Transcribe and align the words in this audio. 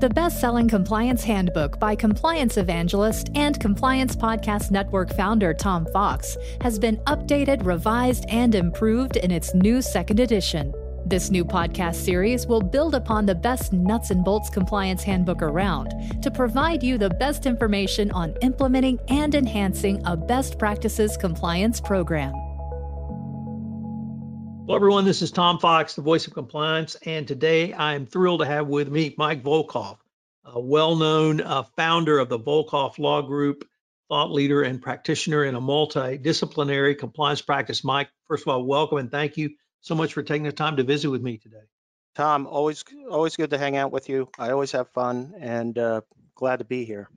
The 0.00 0.10
best 0.10 0.40
selling 0.40 0.68
compliance 0.68 1.22
handbook 1.22 1.78
by 1.78 1.94
compliance 1.94 2.56
evangelist 2.56 3.30
and 3.36 3.58
Compliance 3.60 4.16
Podcast 4.16 4.72
Network 4.72 5.14
founder 5.14 5.54
Tom 5.54 5.86
Fox 5.92 6.36
has 6.60 6.80
been 6.80 6.96
updated, 7.06 7.64
revised, 7.64 8.24
and 8.28 8.56
improved 8.56 9.16
in 9.16 9.30
its 9.30 9.54
new 9.54 9.80
second 9.80 10.18
edition. 10.18 10.74
This 11.06 11.30
new 11.30 11.44
podcast 11.44 11.94
series 11.94 12.46
will 12.46 12.60
build 12.60 12.96
upon 12.96 13.24
the 13.24 13.36
best 13.36 13.72
nuts 13.72 14.10
and 14.10 14.24
bolts 14.24 14.50
compliance 14.50 15.04
handbook 15.04 15.42
around 15.42 15.92
to 16.22 16.30
provide 16.30 16.82
you 16.82 16.98
the 16.98 17.10
best 17.10 17.46
information 17.46 18.10
on 18.10 18.34
implementing 18.42 18.98
and 19.08 19.34
enhancing 19.34 20.02
a 20.06 20.16
best 20.16 20.58
practices 20.58 21.16
compliance 21.16 21.80
program. 21.80 22.34
Hello, 24.66 24.76
everyone. 24.76 25.04
This 25.04 25.20
is 25.20 25.30
Tom 25.30 25.58
Fox, 25.58 25.94
the 25.94 26.00
voice 26.00 26.26
of 26.26 26.32
compliance, 26.32 26.94
and 27.04 27.28
today 27.28 27.74
I 27.74 27.96
am 27.96 28.06
thrilled 28.06 28.40
to 28.40 28.46
have 28.46 28.66
with 28.66 28.88
me 28.88 29.14
Mike 29.18 29.42
Volkov, 29.42 29.98
a 30.42 30.58
well-known 30.58 31.42
uh, 31.42 31.64
founder 31.76 32.18
of 32.18 32.30
the 32.30 32.38
Volkov 32.38 32.98
Law 32.98 33.20
Group, 33.20 33.68
thought 34.08 34.32
leader 34.32 34.62
and 34.62 34.80
practitioner 34.80 35.44
in 35.44 35.54
a 35.54 35.60
multidisciplinary 35.60 36.98
compliance 36.98 37.42
practice. 37.42 37.84
Mike, 37.84 38.08
first 38.26 38.44
of 38.44 38.48
all, 38.48 38.64
welcome 38.64 38.96
and 38.96 39.10
thank 39.10 39.36
you 39.36 39.50
so 39.82 39.94
much 39.94 40.14
for 40.14 40.22
taking 40.22 40.44
the 40.44 40.52
time 40.52 40.78
to 40.78 40.82
visit 40.82 41.10
with 41.10 41.20
me 41.20 41.36
today. 41.36 41.66
Tom, 42.14 42.46
always 42.46 42.86
always 43.10 43.36
good 43.36 43.50
to 43.50 43.58
hang 43.58 43.76
out 43.76 43.92
with 43.92 44.08
you. 44.08 44.30
I 44.38 44.50
always 44.52 44.72
have 44.72 44.88
fun 44.88 45.34
and 45.38 45.76
uh, 45.76 46.00
glad 46.36 46.60
to 46.60 46.64
be 46.64 46.86
here. 46.86 47.10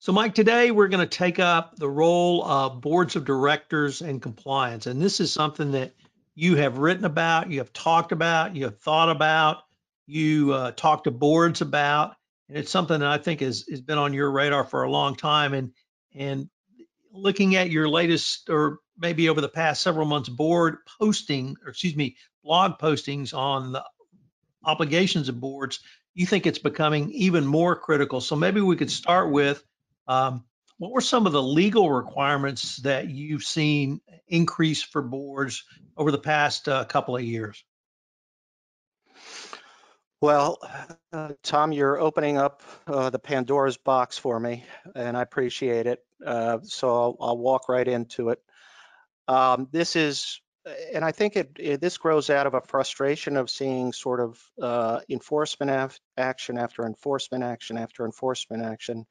So, 0.00 0.12
Mike, 0.12 0.34
today 0.34 0.72
we're 0.72 0.88
going 0.88 1.08
to 1.08 1.16
take 1.18 1.38
up 1.38 1.76
the 1.76 1.88
role 1.88 2.44
of 2.44 2.80
boards 2.80 3.14
of 3.14 3.24
directors 3.24 4.02
and 4.02 4.20
compliance, 4.20 4.86
and 4.86 5.00
this 5.00 5.20
is 5.20 5.32
something 5.32 5.70
that 5.70 5.92
you 6.36 6.54
have 6.56 6.78
written 6.78 7.06
about, 7.06 7.50
you 7.50 7.58
have 7.58 7.72
talked 7.72 8.12
about, 8.12 8.54
you 8.54 8.64
have 8.64 8.78
thought 8.78 9.08
about, 9.08 9.62
you 10.06 10.52
uh, 10.52 10.70
talk 10.70 11.04
to 11.04 11.10
boards 11.10 11.62
about, 11.62 12.14
and 12.48 12.58
it's 12.58 12.70
something 12.70 13.00
that 13.00 13.08
I 13.08 13.18
think 13.18 13.40
has, 13.40 13.64
has 13.68 13.80
been 13.80 13.98
on 13.98 14.12
your 14.12 14.30
radar 14.30 14.62
for 14.62 14.84
a 14.84 14.90
long 14.90 15.16
time. 15.16 15.54
And 15.54 15.72
and 16.14 16.48
looking 17.12 17.56
at 17.56 17.70
your 17.70 17.88
latest, 17.88 18.48
or 18.50 18.78
maybe 18.98 19.28
over 19.30 19.40
the 19.40 19.48
past 19.48 19.82
several 19.82 20.06
months, 20.06 20.28
board 20.28 20.76
posting, 20.98 21.56
or 21.64 21.70
excuse 21.70 21.96
me, 21.96 22.16
blog 22.44 22.78
postings 22.78 23.34
on 23.34 23.72
the 23.72 23.84
obligations 24.64 25.28
of 25.28 25.40
boards, 25.40 25.80
you 26.14 26.26
think 26.26 26.46
it's 26.46 26.58
becoming 26.58 27.10
even 27.12 27.46
more 27.46 27.76
critical. 27.76 28.20
So 28.20 28.36
maybe 28.36 28.60
we 28.60 28.76
could 28.76 28.90
start 28.90 29.30
with 29.30 29.62
um, 30.06 30.44
what 30.78 30.92
were 30.92 31.00
some 31.00 31.26
of 31.26 31.32
the 31.32 31.42
legal 31.42 31.90
requirements 31.90 32.76
that 32.78 33.08
you've 33.08 33.44
seen 33.44 34.00
increase 34.28 34.82
for 34.82 35.02
boards 35.02 35.64
over 35.96 36.10
the 36.10 36.18
past 36.18 36.68
uh, 36.68 36.84
couple 36.84 37.16
of 37.16 37.22
years? 37.22 37.64
Well, 40.20 40.58
uh, 41.12 41.32
Tom, 41.42 41.72
you're 41.72 42.00
opening 42.00 42.38
up 42.38 42.62
uh, 42.86 43.10
the 43.10 43.18
Pandora's 43.18 43.76
box 43.76 44.16
for 44.16 44.38
me, 44.40 44.64
and 44.94 45.16
I 45.16 45.22
appreciate 45.22 45.86
it. 45.86 46.00
Uh, 46.24 46.58
so 46.62 46.88
I'll, 46.88 47.16
I'll, 47.20 47.38
walk 47.38 47.68
right 47.68 47.86
into 47.86 48.30
it. 48.30 48.40
Um, 49.28 49.68
this 49.70 49.94
is, 49.94 50.40
and 50.94 51.04
I 51.04 51.12
think 51.12 51.36
it, 51.36 51.50
it, 51.58 51.80
this 51.82 51.98
grows 51.98 52.30
out 52.30 52.46
of 52.46 52.54
a 52.54 52.62
frustration 52.62 53.36
of 53.36 53.50
seeing 53.50 53.92
sort 53.92 54.20
of 54.20 54.42
uh, 54.60 55.00
enforcement 55.10 55.70
af 55.70 56.00
action 56.16 56.56
after 56.56 56.86
enforcement 56.86 57.44
action 57.44 57.76
after 57.76 58.06
enforcement 58.06 58.64
action 58.64 59.06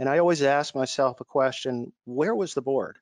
and 0.00 0.08
I 0.08 0.18
always 0.18 0.40
ask 0.40 0.74
myself 0.74 1.20
a 1.20 1.26
question, 1.26 1.92
where 2.06 2.34
was 2.34 2.54
the 2.54 2.62
board? 2.62 2.98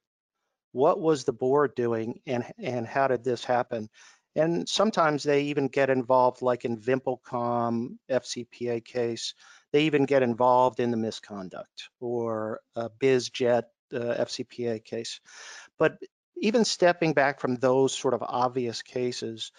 What 0.72 1.00
was 1.00 1.22
the 1.22 1.32
board 1.32 1.77
doing 1.77 2.18
and, 2.27 2.44
and 2.58 2.88
how 2.88 3.06
did 3.06 3.22
this 3.22 3.44
happen? 3.44 3.88
And 4.34 4.68
sometimes 4.68 5.22
they 5.22 5.42
even 5.42 5.69
get 5.69 5.91
involved, 5.91 6.42
like 6.42 6.64
in 6.64 6.76
VimpelCom 6.76 7.98
FCPA 8.10 8.84
case, 8.84 9.34
they 9.72 9.84
even 9.84 10.06
get 10.06 10.24
involved 10.24 10.80
in 10.80 10.91
the 10.91 10.96
misconduct 10.96 11.88
or 12.00 12.60
a 12.74 12.91
BizJet 12.91 13.62
uh, 13.94 13.98
FCPA 13.98 14.84
case. 14.84 15.20
But 15.78 15.98
even 16.41 16.65
stepping 16.65 17.12
back 17.12 17.38
from 17.38 17.56
those 17.56 17.97
sort 17.97 18.15
of 18.15 18.25
obvious 18.25 18.82
cases, 18.82 19.53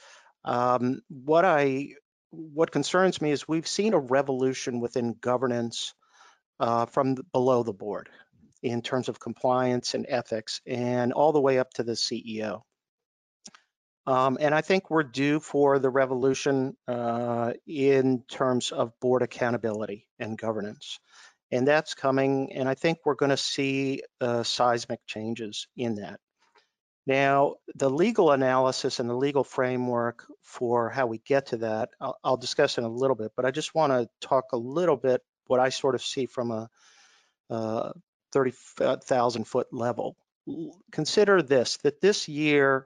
um, 0.43 1.01
what 1.07 1.45
I 1.45 1.93
what 2.31 2.71
concerns 2.71 3.21
me 3.21 3.31
is 3.31 3.47
we've 3.47 3.67
seen 3.67 3.93
a 3.93 3.99
revolution 3.99 4.81
within 4.81 5.15
governance 5.19 5.93
uh, 6.59 6.85
from 6.85 7.15
the, 7.15 7.23
below 7.31 7.63
the 7.63 7.73
board 7.73 8.09
in 8.61 8.81
terms 8.81 9.09
of 9.09 9.19
compliance 9.19 9.93
and 9.93 10.05
ethics 10.09 10.61
and 10.65 11.13
all 11.13 11.31
the 11.31 11.41
way 11.41 11.59
up 11.59 11.73
to 11.73 11.83
the 11.83 11.93
CEO. 11.93 12.61
Um, 14.05 14.37
and 14.41 14.55
I 14.55 14.61
think 14.61 14.89
we're 14.89 15.03
due 15.03 15.39
for 15.39 15.77
the 15.77 15.89
revolution 15.89 16.75
uh, 16.87 17.53
in 17.67 18.23
terms 18.27 18.71
of 18.71 18.99
board 18.99 19.21
accountability 19.21 20.07
and 20.17 20.37
governance. 20.37 20.99
And 21.51 21.67
that's 21.67 21.93
coming, 21.93 22.53
and 22.53 22.67
I 22.67 22.73
think 22.73 22.99
we're 23.05 23.15
going 23.15 23.29
to 23.29 23.37
see 23.37 24.03
uh, 24.21 24.43
seismic 24.43 24.99
changes 25.07 25.67
in 25.75 25.95
that. 25.95 26.19
Now, 27.07 27.55
the 27.75 27.89
legal 27.89 28.31
analysis 28.31 28.99
and 28.99 29.09
the 29.09 29.15
legal 29.15 29.43
framework 29.43 30.25
for 30.43 30.89
how 30.89 31.07
we 31.07 31.19
get 31.19 31.47
to 31.47 31.57
that, 31.57 31.89
I'll, 31.99 32.17
I'll 32.23 32.37
discuss 32.37 32.77
in 32.77 32.83
a 32.83 32.89
little 32.89 33.15
bit, 33.15 33.31
but 33.35 33.45
I 33.45 33.51
just 33.51 33.73
want 33.73 33.93
to 33.93 34.09
talk 34.27 34.45
a 34.53 34.57
little 34.57 34.97
bit 34.97 35.21
what 35.49 35.59
I 35.59 35.69
sort 35.69 35.95
of 35.95 36.03
see 36.03 36.27
from 36.27 36.51
a 36.51 36.69
uh, 37.49 37.91
30,000 38.31 39.45
foot 39.45 39.67
level. 39.71 40.15
Consider 40.91 41.41
this, 41.41 41.77
that 41.77 41.99
this 42.01 42.27
year, 42.27 42.85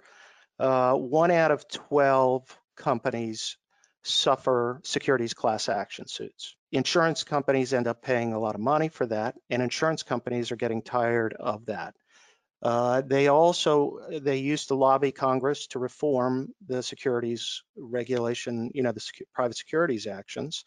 uh, 0.59 0.93
one 0.93 1.31
out 1.31 1.51
of 1.51 1.67
12 1.67 2.57
companies 2.77 3.57
suffer 4.03 4.79
securities 4.83 5.33
class 5.33 5.67
action 5.67 6.07
suits. 6.07 6.55
Insurance 6.71 7.23
companies 7.23 7.73
end 7.73 7.87
up 7.87 8.01
paying 8.01 8.33
a 8.33 8.39
lot 8.39 8.55
of 8.55 8.61
money 8.61 8.87
for 8.87 9.05
that, 9.07 9.35
and 9.49 9.61
insurance 9.61 10.03
companies 10.03 10.51
are 10.51 10.55
getting 10.57 10.81
tired 10.81 11.33
of 11.33 11.65
that. 11.65 11.95
Uh, 12.61 13.01
they 13.01 13.27
also 13.27 13.99
they 14.21 14.37
used 14.37 14.69
to 14.69 14.75
lobby 14.75 15.11
Congress 15.11 15.67
to 15.67 15.79
reform 15.79 16.53
the 16.65 16.81
securities 16.81 17.61
regulation, 17.75 18.71
you 18.73 18.83
know, 18.83 18.93
the 18.93 19.01
secu 19.01 19.23
private 19.33 19.57
securities 19.57 20.07
actions 20.07 20.63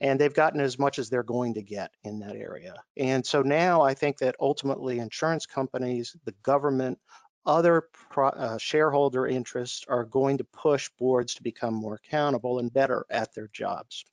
and 0.00 0.20
they've 0.20 0.34
gotten 0.34 0.60
as 0.60 0.78
much 0.78 0.98
as 0.98 1.08
they're 1.08 1.22
going 1.22 1.54
to 1.54 1.62
get 1.62 1.90
in 2.04 2.20
that 2.20 2.36
area. 2.36 2.74
And 2.96 3.24
so 3.26 3.42
now 3.42 3.82
I 3.82 3.94
think 3.94 4.18
that 4.18 4.36
ultimately 4.40 4.98
insurance 4.98 5.46
companies, 5.46 6.16
the 6.24 6.34
government, 6.42 6.98
other 7.44 7.88
pro, 8.10 8.28
uh, 8.28 8.58
shareholder 8.58 9.26
interests 9.26 9.84
are 9.88 10.04
going 10.04 10.38
to 10.38 10.44
push 10.44 10.90
boards 10.98 11.34
to 11.34 11.42
become 11.42 11.74
more 11.74 11.94
accountable 11.94 12.58
and 12.58 12.72
better 12.72 13.06
at 13.10 13.34
their 13.34 13.48
jobs. 13.48 14.04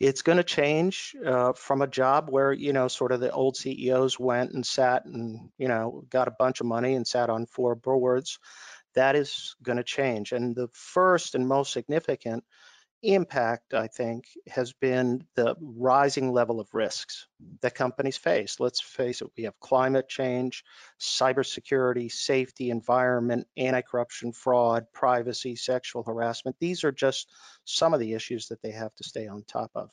It's 0.00 0.22
going 0.22 0.38
to 0.38 0.44
change 0.44 1.14
uh, 1.24 1.52
from 1.52 1.82
a 1.82 1.86
job 1.86 2.28
where, 2.28 2.52
you 2.52 2.72
know, 2.72 2.88
sort 2.88 3.12
of 3.12 3.20
the 3.20 3.30
old 3.30 3.56
CEOs 3.56 4.18
went 4.18 4.52
and 4.52 4.66
sat 4.66 5.04
and, 5.04 5.50
you 5.58 5.68
know, 5.68 6.04
got 6.10 6.26
a 6.26 6.34
bunch 6.36 6.60
of 6.60 6.66
money 6.66 6.94
and 6.94 7.06
sat 7.06 7.30
on 7.30 7.46
four 7.46 7.76
boards. 7.76 8.40
That 8.94 9.14
is 9.14 9.54
going 9.62 9.78
to 9.78 9.84
change. 9.84 10.32
And 10.32 10.56
the 10.56 10.68
first 10.72 11.36
and 11.36 11.46
most 11.46 11.72
significant 11.72 12.42
impact, 13.04 13.74
I 13.74 13.86
think, 13.88 14.24
has 14.48 14.72
been 14.72 15.26
the 15.34 15.54
rising 15.60 16.32
level 16.32 16.60
of 16.60 16.72
risks 16.72 17.26
that 17.60 17.74
companies 17.74 18.16
face. 18.16 18.58
Let's 18.58 18.80
face 18.80 19.20
it, 19.20 19.28
we 19.36 19.44
have 19.44 19.58
climate 19.60 20.08
change, 20.08 20.64
cybersecurity, 21.00 22.10
safety, 22.10 22.70
environment, 22.70 23.46
anti-corruption, 23.56 24.32
fraud, 24.32 24.86
privacy, 24.92 25.56
sexual 25.56 26.02
harassment. 26.02 26.56
These 26.58 26.84
are 26.84 26.92
just 26.92 27.30
some 27.64 27.94
of 27.94 28.00
the 28.00 28.14
issues 28.14 28.48
that 28.48 28.62
they 28.62 28.72
have 28.72 28.94
to 28.96 29.04
stay 29.04 29.26
on 29.28 29.44
top 29.44 29.70
of. 29.74 29.90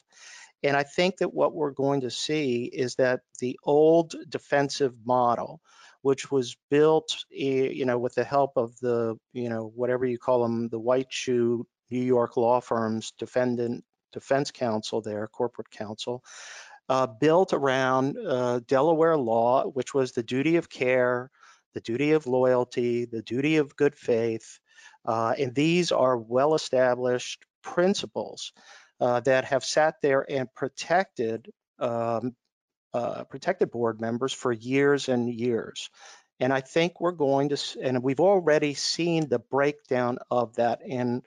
And 0.63 0.77
I 0.77 0.83
think 0.83 1.17
that 1.17 1.33
what 1.33 1.53
we're 1.53 1.71
going 1.71 2.01
to 2.01 2.11
see 2.11 2.65
is 2.65 2.95
that 2.95 3.21
the 3.39 3.59
old 3.63 4.15
defensive 4.29 4.93
model, 5.05 5.59
which 6.01 6.31
was 6.31 6.55
built, 6.69 7.25
eh, 7.35 7.69
you 7.69 7.85
know, 7.85 7.97
with 7.97 8.15
the 8.15 8.23
help 8.23 8.57
of 8.57 8.79
the, 8.79 9.17
you 9.33 9.49
know, 9.49 9.71
whatever 9.75 10.05
you 10.05 10.17
call 10.17 10.43
them, 10.43 10.69
the 10.69 10.79
white 10.79 11.11
shoe 11.11 11.65
New 11.91 12.01
York 12.01 12.37
law 12.37 12.59
firms, 12.59 13.13
defendant 13.17 13.83
defense 14.13 14.51
counsel 14.51 15.01
there, 15.01 15.27
corporate 15.27 15.69
counsel, 15.69 16.23
uh, 16.89 17.07
built 17.07 17.53
around 17.53 18.17
uh, 18.17 18.59
Delaware 18.67 19.17
law, 19.17 19.65
which 19.65 19.93
was 19.93 20.11
the 20.11 20.23
duty 20.23 20.57
of 20.57 20.69
care, 20.69 21.29
the 21.73 21.81
duty 21.81 22.11
of 22.11 22.27
loyalty, 22.27 23.05
the 23.05 23.21
duty 23.21 23.57
of 23.57 23.75
good 23.75 23.95
faith. 23.95 24.59
Uh, 25.05 25.33
and 25.37 25.55
these 25.55 25.91
are 25.91 26.17
well-established 26.17 27.45
principles 27.63 28.51
uh, 28.99 29.19
that 29.21 29.45
have 29.45 29.63
sat 29.63 29.95
there 30.01 30.25
and 30.29 30.53
protected 30.53 31.49
um, 31.79 32.35
uh, 32.93 33.23
protected 33.23 33.71
board 33.71 34.01
members 34.01 34.33
for 34.33 34.51
years 34.51 35.07
and 35.07 35.33
years. 35.33 35.89
And 36.41 36.51
I 36.51 36.61
think 36.61 36.99
we're 36.99 37.11
going 37.11 37.49
to, 37.49 37.57
and 37.81 38.03
we've 38.03 38.19
already 38.19 38.73
seen 38.73 39.29
the 39.29 39.39
breakdown 39.39 40.17
of 40.29 40.55
that 40.55 40.81
in 40.85 41.21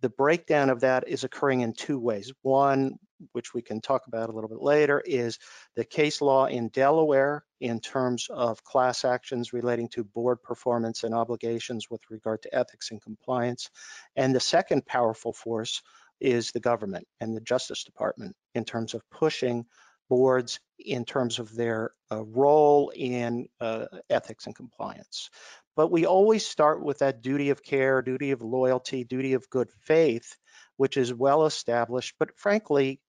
the 0.00 0.08
breakdown 0.08 0.70
of 0.70 0.80
that 0.80 1.08
is 1.08 1.24
occurring 1.24 1.60
in 1.60 1.72
two 1.72 1.98
ways. 1.98 2.32
One, 2.42 2.98
which 3.32 3.52
we 3.52 3.62
can 3.62 3.80
talk 3.80 4.06
about 4.06 4.28
a 4.28 4.32
little 4.32 4.48
bit 4.48 4.62
later, 4.62 5.02
is 5.04 5.38
the 5.74 5.84
case 5.84 6.20
law 6.20 6.46
in 6.46 6.68
Delaware 6.68 7.44
in 7.60 7.80
terms 7.80 8.28
of 8.30 8.62
class 8.62 9.04
actions 9.04 9.52
relating 9.52 9.88
to 9.90 10.04
board 10.04 10.42
performance 10.42 11.02
and 11.02 11.14
obligations 11.14 11.88
with 11.90 12.00
regard 12.10 12.42
to 12.42 12.54
ethics 12.54 12.90
and 12.90 13.02
compliance. 13.02 13.70
And 14.14 14.34
the 14.34 14.40
second 14.40 14.86
powerful 14.86 15.32
force 15.32 15.82
is 16.20 16.52
the 16.52 16.60
government 16.60 17.06
and 17.20 17.36
the 17.36 17.40
Justice 17.40 17.84
Department 17.84 18.36
in 18.54 18.64
terms 18.64 18.94
of 18.94 19.02
pushing 19.10 19.66
boards 20.08 20.60
in 20.78 21.04
terms 21.04 21.38
of 21.38 21.54
their 21.54 21.92
uh, 22.10 22.24
role 22.24 22.92
in 22.94 23.48
uh, 23.60 23.86
ethics 24.08 24.46
and 24.46 24.54
compliance. 24.54 25.30
But 25.76 25.90
we 25.90 26.06
always 26.06 26.46
start 26.46 26.82
with 26.82 26.98
that 26.98 27.22
duty 27.22 27.50
of 27.50 27.62
care, 27.62 28.02
duty 28.02 28.32
of 28.32 28.42
loyalty, 28.42 29.04
duty 29.04 29.34
of 29.34 29.48
good 29.50 29.70
faith, 29.80 30.36
which 30.76 30.96
is 30.96 31.14
well 31.14 31.46
established, 31.46 32.14
but 32.18 32.36
frankly, 32.36 33.00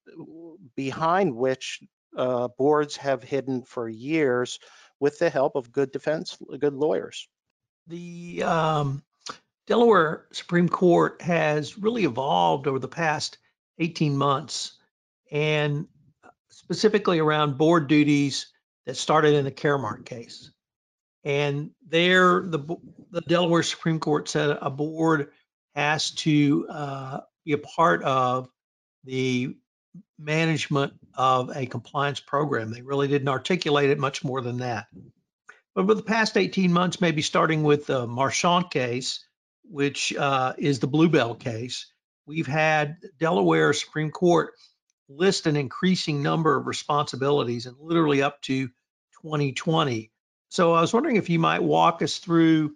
behind 0.75 1.35
which 1.35 1.79
uh, 2.17 2.47
boards 2.57 2.97
have 2.97 3.23
hidden 3.23 3.63
for 3.63 3.87
years 3.87 4.59
with 4.99 5.17
the 5.19 5.29
help 5.29 5.55
of 5.55 5.71
good 5.71 5.91
defense, 5.91 6.37
good 6.59 6.73
lawyers. 6.73 7.27
The 7.87 8.43
um, 8.43 9.03
Delaware 9.67 10.25
Supreme 10.31 10.69
Court 10.69 11.21
has 11.21 11.77
really 11.77 12.03
evolved 12.03 12.67
over 12.67 12.79
the 12.79 12.87
past 12.87 13.37
18 13.79 14.17
months 14.17 14.77
and 15.31 15.87
specifically 16.49 17.19
around 17.19 17.57
board 17.57 17.87
duties 17.87 18.47
that 18.85 18.97
started 18.97 19.33
in 19.35 19.45
the 19.45 19.51
Caremark 19.51 20.05
case. 20.05 20.51
And 21.23 21.71
there, 21.87 22.41
the, 22.41 22.59
the 23.11 23.21
Delaware 23.21 23.63
Supreme 23.63 23.99
Court 23.99 24.29
said 24.29 24.57
a 24.61 24.69
board 24.69 25.31
has 25.75 26.11
to 26.11 26.67
uh, 26.69 27.19
be 27.45 27.53
a 27.53 27.57
part 27.57 28.03
of 28.03 28.49
the 29.03 29.55
management 30.17 30.93
of 31.15 31.55
a 31.55 31.65
compliance 31.65 32.19
program. 32.19 32.71
They 32.71 32.81
really 32.81 33.07
didn't 33.07 33.29
articulate 33.29 33.89
it 33.89 33.99
much 33.99 34.23
more 34.23 34.41
than 34.41 34.57
that. 34.57 34.87
But 35.75 35.81
over 35.81 35.93
the 35.93 36.03
past 36.03 36.37
18 36.37 36.71
months, 36.73 37.01
maybe 37.01 37.21
starting 37.21 37.63
with 37.63 37.85
the 37.85 38.07
Marchand 38.07 38.71
case, 38.71 39.25
which 39.63 40.15
uh, 40.15 40.53
is 40.57 40.79
the 40.79 40.87
Bluebell 40.87 41.35
case, 41.35 41.91
we've 42.25 42.47
had 42.47 42.97
Delaware 43.19 43.73
Supreme 43.73 44.11
Court 44.11 44.53
list 45.09 45.47
an 45.47 45.57
increasing 45.57 46.21
number 46.21 46.56
of 46.56 46.67
responsibilities 46.67 47.65
and 47.65 47.75
literally 47.79 48.21
up 48.21 48.41
to 48.44 48.67
2020. 49.23 50.11
So 50.50 50.73
I 50.73 50.81
was 50.81 50.94
wondering 50.94 51.17
if 51.17 51.29
you 51.29 51.39
might 51.39 51.63
walk 51.63 52.01
us 52.01 52.17
through 52.17 52.75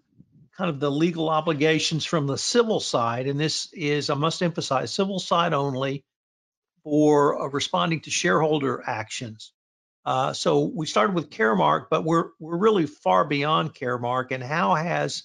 kind 0.57 0.69
of 0.69 0.79
the 0.79 0.91
legal 0.91 1.29
obligations 1.29 2.05
from 2.05 2.27
the 2.27 2.37
civil 2.37 2.79
side. 2.79 3.27
And 3.27 3.39
this 3.39 3.71
is, 3.73 4.09
I 4.09 4.15
must 4.15 4.41
emphasize, 4.41 4.93
civil 4.93 5.19
side 5.19 5.53
only 5.53 6.03
for 6.83 7.41
uh, 7.41 7.47
responding 7.47 8.01
to 8.01 8.11
shareholder 8.11 8.83
actions. 8.85 9.53
Uh, 10.05 10.33
so 10.33 10.65
we 10.65 10.85
started 10.85 11.15
with 11.15 11.29
Caremark, 11.29 11.85
but 11.89 12.03
we're 12.03 12.31
we're 12.39 12.57
really 12.57 12.87
far 12.87 13.25
beyond 13.25 13.73
Caremark. 13.73 14.31
And 14.31 14.43
how 14.43 14.75
has 14.75 15.23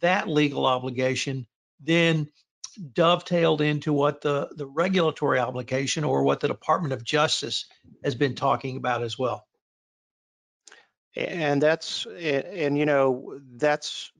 that 0.00 0.28
legal 0.28 0.64
obligation 0.64 1.46
then 1.80 2.28
dovetailed 2.74 3.60
into 3.60 3.92
what 3.92 4.20
the 4.20 4.48
the 4.56 4.66
regulatory 4.66 5.38
obligation 5.38 6.04
or 6.04 6.22
what 6.22 6.40
the 6.40 6.48
Department 6.48 6.92
of 6.92 7.04
Justice 7.04 7.66
has 8.04 8.14
been 8.14 8.34
talking 8.34 8.76
about 8.76 9.02
as 9.02 9.18
well? 9.18 9.46
And 11.14 11.62
that's 11.62 12.06
and 12.06 12.76
you 12.76 12.86
know 12.86 13.38
that's 13.56 14.12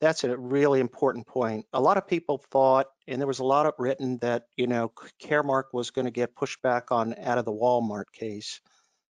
that's 0.00 0.24
a 0.24 0.36
really 0.36 0.80
important 0.80 1.26
point. 1.26 1.66
A 1.72 1.80
lot 1.80 1.96
of 1.96 2.06
people 2.06 2.38
thought, 2.50 2.86
and 3.06 3.20
there 3.20 3.26
was 3.26 3.38
a 3.38 3.44
lot 3.44 3.66
of 3.66 3.74
written 3.78 4.18
that 4.18 4.44
you 4.56 4.66
know 4.66 4.92
Caremark 5.22 5.64
was 5.72 5.90
going 5.90 6.04
to 6.04 6.10
get 6.10 6.36
pushed 6.36 6.60
back 6.62 6.92
on 6.92 7.14
out 7.22 7.38
of 7.38 7.44
the 7.44 7.52
Walmart 7.52 8.12
case. 8.12 8.60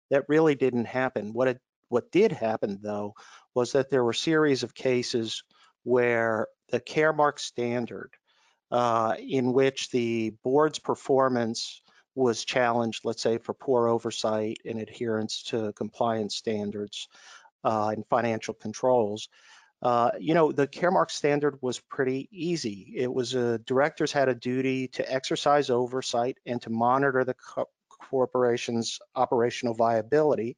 That 0.09 0.25
really 0.27 0.55
didn't 0.55 0.85
happen. 0.85 1.33
What 1.33 1.47
it 1.47 1.61
what 1.89 2.11
did 2.11 2.31
happen 2.31 2.79
though 2.81 3.13
was 3.53 3.73
that 3.73 3.89
there 3.89 4.03
were 4.03 4.13
series 4.13 4.63
of 4.63 4.73
cases 4.73 5.43
where 5.83 6.47
the 6.71 6.79
Caremark 6.79 7.39
standard, 7.39 8.11
uh, 8.71 9.15
in 9.19 9.53
which 9.53 9.89
the 9.91 10.31
board's 10.43 10.79
performance 10.79 11.81
was 12.15 12.43
challenged, 12.45 13.05
let's 13.05 13.21
say 13.21 13.37
for 13.37 13.53
poor 13.53 13.87
oversight 13.87 14.57
and 14.65 14.79
adherence 14.79 15.43
to 15.43 15.73
compliance 15.73 16.35
standards 16.35 17.07
uh, 17.63 17.91
and 17.95 18.05
financial 18.07 18.53
controls, 18.53 19.29
uh, 19.81 20.11
you 20.19 20.33
know, 20.33 20.51
the 20.51 20.67
Caremark 20.67 21.09
standard 21.09 21.57
was 21.61 21.79
pretty 21.79 22.29
easy. 22.31 22.93
It 22.95 23.11
was 23.11 23.33
a 23.33 23.57
directors 23.59 24.11
had 24.11 24.29
a 24.29 24.35
duty 24.35 24.87
to 24.89 25.11
exercise 25.11 25.69
oversight 25.69 26.37
and 26.45 26.61
to 26.61 26.69
monitor 26.69 27.23
the 27.23 27.33
co 27.33 27.65
corporation's 27.99 28.99
operational 29.15 29.73
viability 29.73 30.57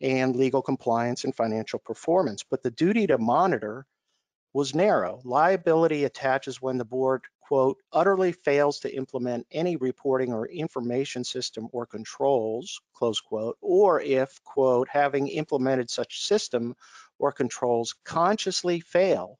and 0.00 0.36
legal 0.36 0.62
compliance 0.62 1.24
and 1.24 1.34
financial 1.34 1.78
performance. 1.78 2.44
But 2.48 2.62
the 2.62 2.70
duty 2.70 3.06
to 3.08 3.18
monitor 3.18 3.86
was 4.52 4.74
narrow. 4.74 5.20
Liability 5.24 6.04
attaches 6.04 6.62
when 6.62 6.78
the 6.78 6.84
board, 6.84 7.24
quote, 7.46 7.78
utterly 7.92 8.32
fails 8.32 8.80
to 8.80 8.94
implement 8.94 9.46
any 9.52 9.76
reporting 9.76 10.32
or 10.32 10.46
information 10.46 11.22
system 11.22 11.68
or 11.72 11.86
controls, 11.86 12.80
close 12.94 13.20
quote, 13.20 13.56
or 13.60 14.00
if, 14.00 14.42
quote, 14.42 14.88
having 14.88 15.28
implemented 15.28 15.88
such 15.88 16.24
system 16.24 16.74
or 17.18 17.30
controls 17.32 17.94
consciously 18.04 18.80
fail 18.80 19.38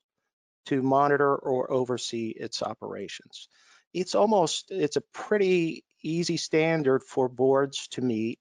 to 0.66 0.82
monitor 0.82 1.34
or 1.34 1.70
oversee 1.72 2.28
its 2.28 2.62
operations. 2.62 3.48
It's 3.92 4.14
almost, 4.14 4.70
it's 4.70 4.96
a 4.96 5.08
pretty 5.12 5.84
easy 6.02 6.36
standard 6.36 7.02
for 7.02 7.28
boards 7.28 7.88
to 7.88 8.02
meet 8.02 8.38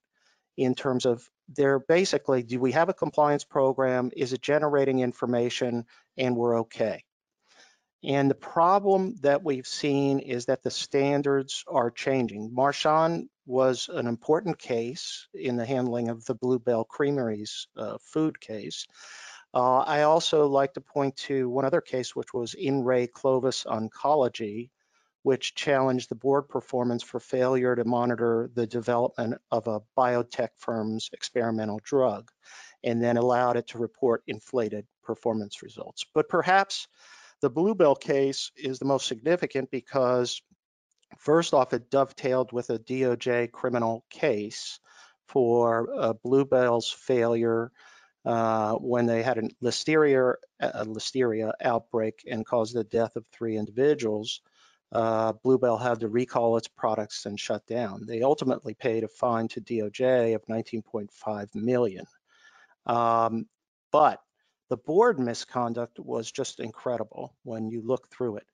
in 0.56 0.74
terms 0.74 1.06
of 1.06 1.28
they're 1.48 1.78
basically, 1.78 2.42
do 2.42 2.58
we 2.60 2.72
have 2.72 2.88
a 2.88 2.94
compliance 2.94 3.44
program? 3.44 4.10
Is 4.16 4.32
it 4.32 4.42
generating 4.42 5.00
information 5.00 5.86
and 6.16 6.36
we're 6.36 6.60
okay? 6.60 7.04
And 8.06 8.30
the 8.30 8.36
problem 8.36 9.16
that 9.22 9.42
we've 9.42 9.66
seen 9.66 10.20
is 10.20 10.46
that 10.46 10.62
the 10.62 10.70
standards 10.70 11.64
are 11.66 11.90
changing. 11.90 12.54
Marchand 12.54 13.28
was 13.46 13.90
an 13.92 14.06
important 14.06 14.60
case 14.60 15.26
in 15.34 15.56
the 15.56 15.66
handling 15.66 16.08
of 16.08 16.24
the 16.24 16.34
Bluebell 16.34 16.84
Creameries 16.84 17.66
uh, 17.76 17.98
food 18.00 18.40
case. 18.40 18.86
Uh, 19.52 19.78
I 19.78 20.02
also 20.02 20.46
like 20.46 20.74
to 20.74 20.80
point 20.80 21.16
to 21.16 21.48
one 21.48 21.64
other 21.64 21.80
case, 21.80 22.14
which 22.14 22.32
was 22.32 22.54
In 22.54 22.84
Re 22.84 23.08
Clovis 23.08 23.64
Oncology, 23.64 24.70
which 25.22 25.56
challenged 25.56 26.08
the 26.08 26.14
board 26.14 26.48
performance 26.48 27.02
for 27.02 27.18
failure 27.18 27.74
to 27.74 27.84
monitor 27.84 28.48
the 28.54 28.68
development 28.68 29.34
of 29.50 29.66
a 29.66 29.80
biotech 29.98 30.50
firm's 30.58 31.10
experimental 31.12 31.80
drug, 31.82 32.30
and 32.84 33.02
then 33.02 33.16
allowed 33.16 33.56
it 33.56 33.66
to 33.68 33.78
report 33.78 34.22
inflated 34.28 34.86
performance 35.02 35.60
results. 35.60 36.04
But 36.14 36.28
perhaps 36.28 36.86
the 37.40 37.50
Bluebell 37.50 37.96
case 37.96 38.50
is 38.56 38.78
the 38.78 38.84
most 38.84 39.06
significant 39.06 39.70
because 39.70 40.40
first 41.18 41.54
off, 41.54 41.72
it 41.72 41.90
dovetailed 41.90 42.52
with 42.52 42.70
a 42.70 42.78
DOJ 42.78 43.50
criminal 43.52 44.04
case 44.10 44.80
for 45.28 45.88
uh, 45.98 46.12
Bluebell's 46.12 46.90
failure 46.90 47.72
uh, 48.24 48.74
when 48.74 49.06
they 49.06 49.22
had 49.22 49.38
a 49.38 49.48
listeria, 49.62 50.34
a 50.60 50.84
listeria 50.84 51.52
outbreak 51.62 52.24
and 52.28 52.44
caused 52.44 52.74
the 52.74 52.84
death 52.84 53.14
of 53.16 53.24
three 53.28 53.56
individuals, 53.56 54.40
uh, 54.92 55.32
Bluebell 55.44 55.78
had 55.78 56.00
to 56.00 56.08
recall 56.08 56.56
its 56.56 56.68
products 56.68 57.26
and 57.26 57.38
shut 57.38 57.66
down. 57.66 58.04
They 58.06 58.22
ultimately 58.22 58.74
paid 58.74 59.04
a 59.04 59.08
fine 59.08 59.48
to 59.48 59.60
DOJ 59.60 60.34
of 60.34 60.44
19.5 60.46 61.54
million. 61.54 62.06
Um, 62.84 63.46
but 63.92 64.20
the 64.68 64.76
board 64.76 65.18
misconduct 65.18 65.98
was 65.98 66.30
just 66.30 66.60
incredible 66.60 67.34
when 67.42 67.68
you 67.68 67.82
look 67.82 68.08
through 68.10 68.36
it. 68.38 68.46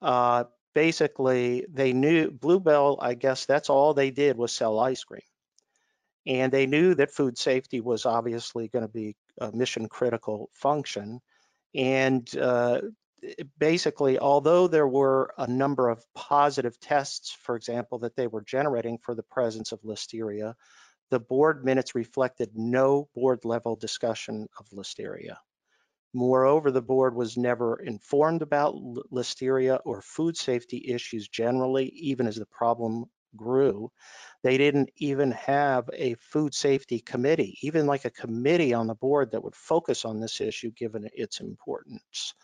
Uh, 0.00 0.44
basically, 0.74 1.66
they 1.70 1.92
knew 1.92 2.30
Bluebell, 2.30 2.98
I 3.00 3.14
guess 3.14 3.46
that's 3.46 3.70
all 3.70 3.94
they 3.94 4.10
did 4.10 4.36
was 4.36 4.52
sell 4.52 4.78
ice 4.78 5.04
cream. 5.04 5.22
And 6.26 6.52
they 6.52 6.66
knew 6.66 6.94
that 6.94 7.12
food 7.12 7.38
safety 7.38 7.80
was 7.80 8.06
obviously 8.06 8.68
going 8.68 8.84
to 8.84 8.92
be 8.92 9.16
a 9.40 9.52
mission 9.52 9.88
critical 9.88 10.50
function. 10.52 11.20
And 11.74 12.28
uh, 12.36 12.82
basically, 13.58 14.18
although 14.18 14.68
there 14.68 14.88
were 14.88 15.32
a 15.38 15.46
number 15.46 15.88
of 15.88 16.04
positive 16.14 16.78
tests, 16.80 17.36
for 17.42 17.56
example, 17.56 18.00
that 18.00 18.16
they 18.16 18.26
were 18.26 18.42
generating 18.42 18.98
for 18.98 19.14
the 19.14 19.22
presence 19.22 19.72
of 19.72 19.82
listeria, 19.82 20.54
the 21.10 21.20
board 21.20 21.64
minutes 21.64 21.94
reflected 21.94 22.50
no 22.54 23.08
board 23.14 23.44
level 23.44 23.76
discussion 23.76 24.46
of 24.58 24.68
listeria. 24.70 25.36
Moreover, 26.12 26.70
the 26.70 26.82
board 26.82 27.14
was 27.14 27.36
never 27.36 27.76
informed 27.76 28.42
about 28.42 28.74
listeria 29.12 29.80
or 29.84 30.02
food 30.02 30.36
safety 30.36 30.84
issues 30.88 31.28
generally, 31.28 31.86
even 31.90 32.26
as 32.26 32.36
the 32.36 32.46
problem 32.46 33.04
grew. 33.36 33.92
They 34.42 34.58
didn't 34.58 34.90
even 34.96 35.30
have 35.32 35.88
a 35.92 36.14
food 36.14 36.54
safety 36.54 36.98
committee, 37.00 37.58
even 37.62 37.86
like 37.86 38.04
a 38.04 38.10
committee 38.10 38.74
on 38.74 38.86
the 38.86 38.94
board 38.94 39.30
that 39.32 39.44
would 39.44 39.54
focus 39.54 40.04
on 40.04 40.18
this 40.20 40.40
issue 40.40 40.70
given 40.72 41.08
its 41.12 41.40
importance. 41.40 42.34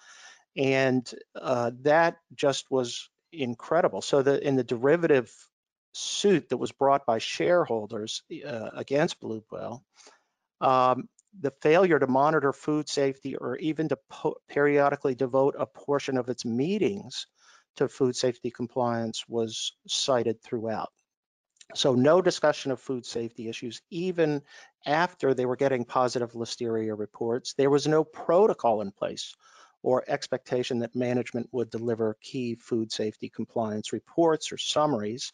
And 0.57 1.11
uh, 1.35 1.73
that 1.83 2.19
just 2.35 2.71
was 2.71 3.11
incredible. 3.33 4.01
So 4.01 4.23
the, 4.23 4.47
in 4.47 4.57
the 4.57 4.65
derivative 4.65 5.33
suit 5.93 6.49
that 6.51 6.57
was 6.57 6.73
brought 6.73 7.05
by 7.05 7.19
shareholders 7.19 8.23
uh, 8.47 8.71
against 8.75 9.21
Bluebell, 9.21 9.83
um, 10.61 11.09
the 11.41 11.53
failure 11.63 11.99
to 11.99 12.07
monitor 12.07 12.53
food 12.53 12.89
safety 12.89 13.37
or 13.37 13.57
even 13.57 13.89
to 13.89 13.99
periodically 14.49 15.15
devote 15.15 15.55
a 15.59 15.67
portion 15.67 16.17
of 16.17 16.29
its 16.29 16.45
meetings 16.45 17.27
to 17.77 17.89
food 17.89 18.17
safety 18.17 18.51
compliance 18.51 19.25
was 19.29 19.73
cited 19.87 20.43
throughout. 20.43 20.91
So 21.75 21.95
no 21.95 22.23
discussion 22.23 22.71
of 22.71 22.81
food 22.81 23.05
safety 23.05 23.49
issues, 23.49 23.83
even 23.91 24.43
after 24.87 25.35
they 25.35 25.47
were 25.47 25.57
getting 25.57 25.85
positive 25.85 26.33
listeria 26.33 26.97
reports. 26.97 27.55
There 27.55 27.71
was 27.71 27.87
no 27.87 28.05
protocol 28.05 28.81
in 28.81 28.93
place 28.93 29.35
or 29.83 30.05
expectation 30.09 30.79
that 30.81 30.95
management 30.95 31.49
would 31.53 31.71
deliver 31.71 32.17
key 32.21 32.55
food 32.55 32.93
safety 32.93 33.29
compliance 33.29 33.93
reports 33.93 34.53
or 34.53 34.59
summaries. 34.59 35.33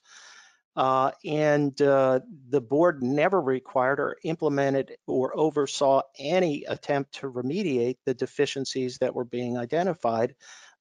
Uh, 0.74 1.10
and 1.24 1.80
uh, 1.82 2.20
the 2.48 2.60
board 2.60 3.02
never 3.02 3.40
required 3.40 4.00
or 4.00 4.16
implemented 4.24 4.96
or 5.06 5.38
oversaw 5.38 6.00
any 6.18 6.64
attempt 6.64 7.12
to 7.12 7.30
remediate 7.30 7.98
the 8.06 8.14
deficiencies 8.14 8.98
that 8.98 9.14
were 9.14 9.24
being 9.24 9.58
identified 9.58 10.34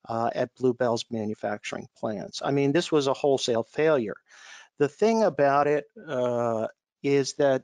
uh, 0.07 0.29
at 0.33 0.55
Bluebell's 0.55 1.05
manufacturing 1.11 1.87
plants. 1.97 2.41
I 2.43 2.51
mean, 2.51 2.71
this 2.71 2.91
was 2.91 3.07
a 3.07 3.13
wholesale 3.13 3.63
failure. 3.63 4.15
The 4.79 4.87
thing 4.87 5.23
about 5.23 5.67
it 5.67 5.85
uh, 6.07 6.67
is 7.03 7.33
that 7.33 7.63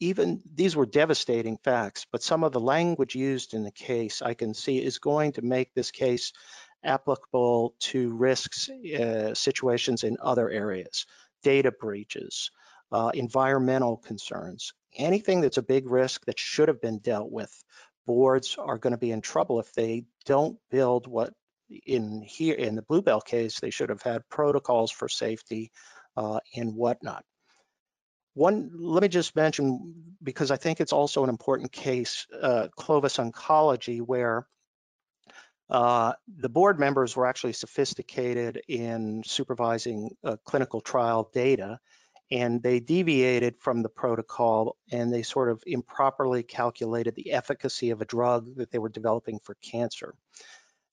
even 0.00 0.42
these 0.54 0.76
were 0.76 0.86
devastating 0.86 1.58
facts, 1.58 2.06
but 2.10 2.22
some 2.22 2.44
of 2.44 2.52
the 2.52 2.60
language 2.60 3.14
used 3.14 3.54
in 3.54 3.64
the 3.64 3.70
case 3.70 4.20
I 4.20 4.34
can 4.34 4.52
see 4.52 4.82
is 4.82 4.98
going 4.98 5.32
to 5.32 5.42
make 5.42 5.72
this 5.74 5.90
case 5.90 6.32
applicable 6.84 7.74
to 7.80 8.10
risks 8.10 8.68
uh, 8.68 9.34
situations 9.34 10.04
in 10.04 10.16
other 10.20 10.50
areas, 10.50 11.06
data 11.46 11.70
breaches, 11.70 12.50
uh, 12.90 13.10
environmental 13.14 13.96
concerns, 13.98 14.72
anything 14.96 15.40
that's 15.40 15.58
a 15.58 15.62
big 15.74 15.88
risk 15.88 16.24
that 16.26 16.40
should 16.40 16.68
have 16.68 16.80
been 16.80 16.98
dealt 16.98 17.30
with. 17.30 17.52
Boards 18.04 18.56
are 18.58 18.78
going 18.78 18.96
to 18.96 18.98
be 19.06 19.12
in 19.12 19.20
trouble 19.20 19.60
if 19.60 19.72
they 19.72 20.04
don't 20.24 20.58
build 20.70 21.06
what 21.06 21.32
in 21.86 22.22
here 22.22 22.54
in 22.54 22.74
the 22.74 22.82
Bluebell 22.82 23.20
case, 23.20 23.60
they 23.60 23.70
should 23.70 23.90
have 23.90 24.02
had 24.02 24.28
protocols 24.28 24.90
for 24.90 25.08
safety 25.08 25.70
uh, 26.16 26.40
and 26.54 26.74
whatnot. 26.74 27.24
One, 28.34 28.70
let 28.74 29.02
me 29.02 29.08
just 29.08 29.36
mention, 29.36 29.94
because 30.22 30.50
I 30.50 30.56
think 30.56 30.80
it's 30.80 30.92
also 30.92 31.22
an 31.24 31.30
important 31.30 31.72
case, 31.72 32.26
uh, 32.42 32.68
Clovis 32.76 33.18
Oncology, 33.18 34.00
where 34.00 34.46
uh, 35.68 36.12
the 36.38 36.48
board 36.48 36.78
members 36.78 37.16
were 37.16 37.26
actually 37.26 37.52
sophisticated 37.52 38.60
in 38.68 39.22
supervising 39.24 40.16
uh, 40.24 40.36
clinical 40.44 40.80
trial 40.80 41.30
data, 41.32 41.78
and 42.30 42.62
they 42.62 42.80
deviated 42.80 43.56
from 43.58 43.82
the 43.82 43.88
protocol 43.88 44.76
and 44.90 45.12
they 45.12 45.22
sort 45.22 45.48
of 45.48 45.62
improperly 45.66 46.42
calculated 46.42 47.14
the 47.14 47.32
efficacy 47.32 47.90
of 47.90 48.00
a 48.00 48.04
drug 48.04 48.54
that 48.56 48.70
they 48.70 48.78
were 48.78 48.88
developing 48.88 49.38
for 49.44 49.56
cancer. 49.62 50.14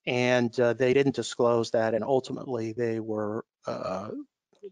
And 0.05 0.57
uh, 0.59 0.73
they 0.73 0.93
didn't 0.93 1.15
disclose 1.15 1.71
that, 1.71 1.93
and 1.93 2.03
ultimately 2.03 2.73
they 2.73 2.99
were 2.99 3.45
uh, 3.65 4.09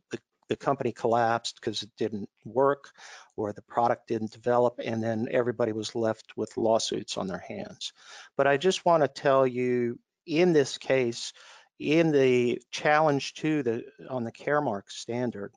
the 0.10 0.20
the 0.52 0.58
company 0.58 0.92
collapsed 0.92 1.56
because 1.56 1.82
it 1.82 1.90
didn't 1.98 2.30
work 2.44 2.92
or 3.38 3.54
the 3.54 3.62
product 3.62 4.10
didn't 4.10 4.34
develop 4.34 4.82
and 4.84 5.02
then 5.02 5.30
everybody 5.32 5.72
was 5.72 5.96
left 5.96 6.36
with 6.36 6.58
lawsuits 6.58 7.18
on 7.18 7.26
their 7.26 7.40
hands. 7.48 7.94
But 8.36 8.48
I 8.48 8.58
just 8.58 8.84
want 8.84 9.02
to 9.02 9.08
tell 9.08 9.48
you 9.48 9.98
in 10.26 10.52
this 10.52 10.78
case, 10.78 11.32
in 11.80 12.12
the 12.12 12.62
challenge 12.70 13.34
to 13.36 13.64
the 13.64 13.86
on 14.10 14.26
the 14.26 14.32
Caremark 14.34 14.92
standard, 14.92 15.54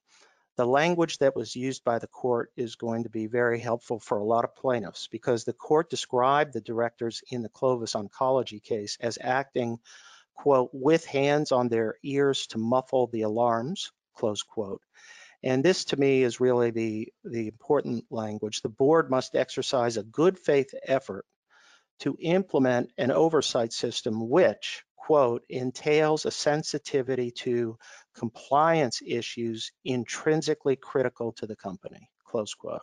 the 0.57 0.65
language 0.65 1.19
that 1.19 1.35
was 1.35 1.57
used 1.57 1.83
by 1.83 1.99
the 1.99 2.07
court 2.07 2.53
is 2.57 2.77
going 2.77 3.03
to 3.03 3.11
be 3.11 3.27
very 3.27 3.59
helpful 3.59 3.99
for 3.99 4.19
a 4.19 4.25
lot 4.25 4.45
of 4.45 4.55
plaintiffs 4.55 5.09
because 5.09 5.43
the 5.43 5.53
court 5.53 5.91
described 5.91 6.53
the 6.53 6.61
directors 6.61 7.21
in 7.33 7.43
the 7.43 7.49
Clovis 7.49 7.95
oncology 7.95 8.63
case 8.63 8.97
as 9.01 9.19
acting, 9.21 9.81
quote, 10.37 10.71
with 10.73 11.05
hands 11.05 11.51
on 11.51 11.69
their 11.69 11.97
ears 12.05 12.47
to 12.47 12.59
muffle 12.59 13.09
the 13.09 13.23
alarms, 13.23 13.91
close 14.15 14.43
quote. 14.43 14.81
And 15.43 15.63
this 15.63 15.85
to 15.87 15.99
me 15.99 16.23
is 16.23 16.41
really 16.41 16.71
the, 16.71 17.13
the 17.23 17.49
important 17.49 18.07
language. 18.11 18.63
The 18.63 18.71
board 18.71 19.11
must 19.11 19.37
exercise 19.37 19.97
a 19.97 20.03
good 20.03 20.39
faith 20.39 20.75
effort 20.87 21.27
to 22.01 22.17
implement 22.19 22.91
an 22.97 23.11
oversight 23.11 23.73
system 23.73 24.29
which, 24.29 24.85
quote, 24.97 25.45
entails 25.49 26.25
a 26.25 26.31
sensitivity 26.31 27.31
to 27.31 27.77
compliance 28.17 29.03
issues 29.07 29.71
intrinsically 29.85 30.77
critical 30.77 31.33
to 31.33 31.47
the 31.47 31.57
company, 31.57 32.09
close 32.25 32.55
quote. 32.55 32.81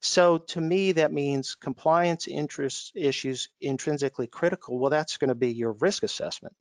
So 0.00 0.38
to 0.38 0.60
me, 0.60 0.92
that 0.92 1.12
means 1.12 1.56
compliance 1.56 2.28
interest 2.28 2.92
issues 2.94 3.48
intrinsically 3.60 4.26
critical. 4.26 4.78
Well, 4.78 4.90
that's 4.90 5.16
going 5.16 5.28
to 5.28 5.34
be 5.34 5.52
your 5.52 5.72
risk 5.72 6.02
assessment. 6.02 6.54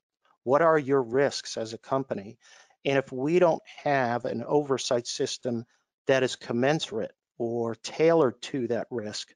What 0.43 0.62
are 0.62 0.79
your 0.79 1.03
risks 1.03 1.57
as 1.57 1.74
a 1.74 1.77
company? 1.77 2.38
And 2.85 2.97
if 2.97 3.11
we 3.11 3.39
don't 3.39 3.63
have 3.83 4.25
an 4.25 4.43
oversight 4.45 5.07
system 5.07 5.65
that 6.07 6.23
is 6.23 6.35
commensurate 6.35 7.13
or 7.37 7.75
tailored 7.75 8.41
to 8.43 8.67
that 8.67 8.87
risk, 8.91 9.33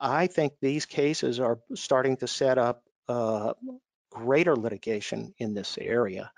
I 0.00 0.26
think 0.26 0.54
these 0.60 0.84
cases 0.84 1.38
are 1.38 1.60
starting 1.74 2.16
to 2.18 2.26
set 2.26 2.58
up 2.58 2.82
uh, 3.08 3.54
greater 4.10 4.56
litigation 4.56 5.32
in 5.38 5.54
this 5.54 5.78
area. 5.80 6.32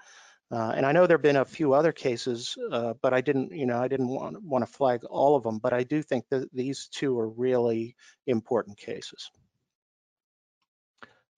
Uh, 0.51 0.73
and 0.77 0.85
I 0.85 0.93
know 0.93 1.07
there 1.07 1.17
have 1.17 1.23
been 1.23 1.37
a 1.37 1.45
few 1.45 1.73
other 1.73 1.91
cases, 1.91 2.57
uh, 2.71 2.93
but 3.01 3.15
I 3.15 3.23
didn't, 3.23 3.53
you 3.53 3.67
know, 3.67 3.79
I 3.81 3.89
didn't 3.89 4.09
want, 4.09 4.43
want 4.43 4.65
to 4.65 4.71
flag 4.71 5.05
all 5.05 5.37
of 5.37 5.43
them, 5.43 5.59
but 5.59 5.73
I 5.73 5.83
do 5.83 6.03
think 6.03 6.29
that 6.29 6.53
these 6.53 6.89
two 6.93 7.19
are 7.19 7.29
really 7.29 7.97
important 8.27 8.77
cases. 8.77 9.31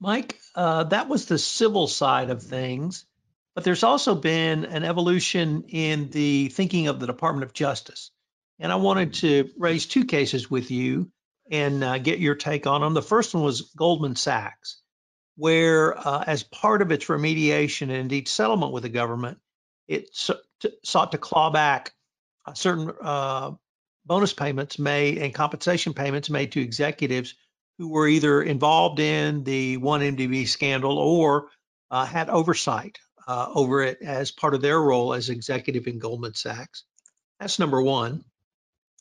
Mike, 0.00 0.38
uh, 0.54 0.84
that 0.84 1.08
was 1.08 1.26
the 1.26 1.38
civil 1.38 1.86
side 1.86 2.30
of 2.30 2.42
things. 2.42 3.06
But 3.56 3.64
there's 3.64 3.84
also 3.84 4.14
been 4.14 4.66
an 4.66 4.84
evolution 4.84 5.64
in 5.68 6.10
the 6.10 6.50
thinking 6.50 6.88
of 6.88 7.00
the 7.00 7.06
Department 7.06 7.44
of 7.44 7.54
Justice. 7.54 8.10
And 8.58 8.70
I 8.70 8.76
wanted 8.76 9.14
to 9.14 9.48
raise 9.56 9.86
two 9.86 10.04
cases 10.04 10.50
with 10.50 10.70
you 10.70 11.10
and 11.50 11.82
uh, 11.82 11.96
get 11.96 12.18
your 12.18 12.34
take 12.34 12.66
on 12.66 12.82
them. 12.82 12.92
The 12.92 13.00
first 13.00 13.32
one 13.32 13.42
was 13.42 13.72
Goldman 13.75 14.14
Sachs, 14.16 14.82
where, 15.36 15.96
uh, 15.96 16.22
as 16.26 16.42
part 16.42 16.82
of 16.82 16.92
its 16.92 17.06
remediation 17.06 17.84
and 17.84 17.92
indeed 17.92 18.28
settlement 18.28 18.72
with 18.72 18.82
the 18.82 18.90
government, 18.90 19.38
it 19.88 20.10
sought 20.84 21.12
to 21.12 21.18
claw 21.18 21.48
back 21.48 21.94
certain 22.52 22.92
uh, 23.00 23.52
bonus 24.04 24.34
payments 24.34 24.78
made 24.78 25.16
and 25.16 25.34
compensation 25.34 25.94
payments 25.94 26.28
made 26.28 26.52
to 26.52 26.60
executives 26.60 27.34
who 27.78 27.88
were 27.88 28.06
either 28.06 28.42
involved 28.42 29.00
in 29.00 29.44
the 29.44 29.78
1MDB 29.78 30.46
scandal 30.46 30.98
or 30.98 31.48
uh, 31.90 32.04
had 32.04 32.28
oversight 32.28 32.98
uh, 33.26 33.50
over 33.54 33.83
it 33.83 34.02
as 34.02 34.30
part 34.30 34.54
of 34.54 34.62
their 34.62 34.80
role 34.80 35.14
as 35.14 35.28
executive 35.28 35.87
in 35.87 35.99
Goldman 35.99 36.35
Sachs. 36.35 36.85
That's 37.40 37.59
number 37.59 37.83
one. 37.83 38.25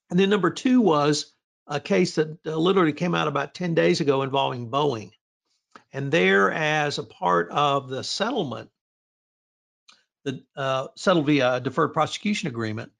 And 0.10 0.20
then 0.20 0.30
number 0.30 0.50
two 0.50 0.82
was 0.82 1.32
a 1.68 1.80
case 1.80 2.16
that 2.16 2.38
uh, 2.46 2.56
literally 2.56 2.94
came 2.94 3.16
out 3.16 3.28
about 3.28 3.54
10 3.54 3.74
days 3.74 4.02
ago 4.02 4.22
involving 4.22 4.70
Boeing. 4.70 5.12
And 5.92 6.12
there, 6.12 6.52
as 6.52 6.98
a 6.98 7.04
part 7.04 7.50
of 7.52 7.90
the 7.90 8.04
settlement, 8.04 8.70
the 10.24 10.44
uh, 10.56 10.88
settled 10.96 11.28
via 11.28 11.56
a 11.56 11.62
deferred 11.62 11.94
prosecution 11.94 12.50
agreement, 12.50 12.92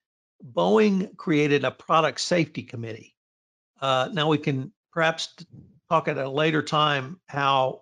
Boeing 0.44 1.16
created 1.18 1.64
a 1.64 1.72
product 1.72 2.22
safety 2.22 2.64
committee. 2.64 3.16
Uh, 3.82 4.10
now 4.14 4.30
we 4.30 4.38
can 4.38 4.72
perhaps 4.94 5.36
talk 5.90 6.08
at 6.08 6.18
a 6.18 6.30
later 6.30 6.62
time 6.62 7.20
how 7.28 7.82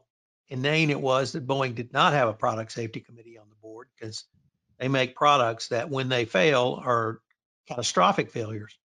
inane 0.50 0.90
it 0.90 1.00
was 1.00 1.32
that 1.32 1.48
Boeing 1.48 1.76
did 1.76 1.94
not 1.94 2.14
have 2.14 2.30
a 2.30 2.34
product 2.34 2.72
safety 2.72 3.00
committee 3.00 3.38
on 3.38 3.50
the 3.50 3.56
board 3.56 3.88
because 3.96 4.26
they 4.78 4.88
make 4.88 5.16
products 5.16 5.70
that 5.70 5.90
when 5.90 6.10
they 6.10 6.26
fail 6.26 6.82
are 6.84 7.20
catastrophic 7.68 8.32
failures. 8.32 8.78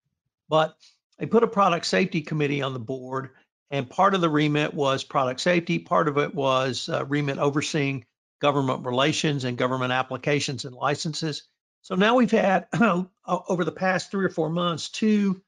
But 0.47 0.75
they 1.17 1.25
put 1.25 1.43
a 1.43 1.47
product 1.47 1.85
safety 1.85 2.21
committee 2.21 2.61
on 2.61 2.73
the 2.73 2.79
board 2.79 3.31
and 3.71 3.89
part 3.89 4.15
of 4.15 4.21
the 4.21 4.29
remit 4.29 4.73
was 4.73 5.03
product 5.03 5.41
safety. 5.41 5.79
Part 5.79 6.07
of 6.07 6.17
it 6.17 6.33
was 6.33 6.89
uh, 6.89 7.05
remit 7.05 7.37
overseeing 7.37 8.05
government 8.39 8.85
relations 8.85 9.43
and 9.43 9.57
government 9.57 9.91
applications 9.91 10.65
and 10.65 10.73
licenses. 10.73 11.43
So 11.81 11.95
now 11.95 12.15
we've 12.15 12.31
had 12.31 12.67
over 13.27 13.63
the 13.63 13.71
past 13.71 14.11
three 14.11 14.25
or 14.25 14.29
four 14.29 14.49
months 14.49 14.89
two 14.89 15.41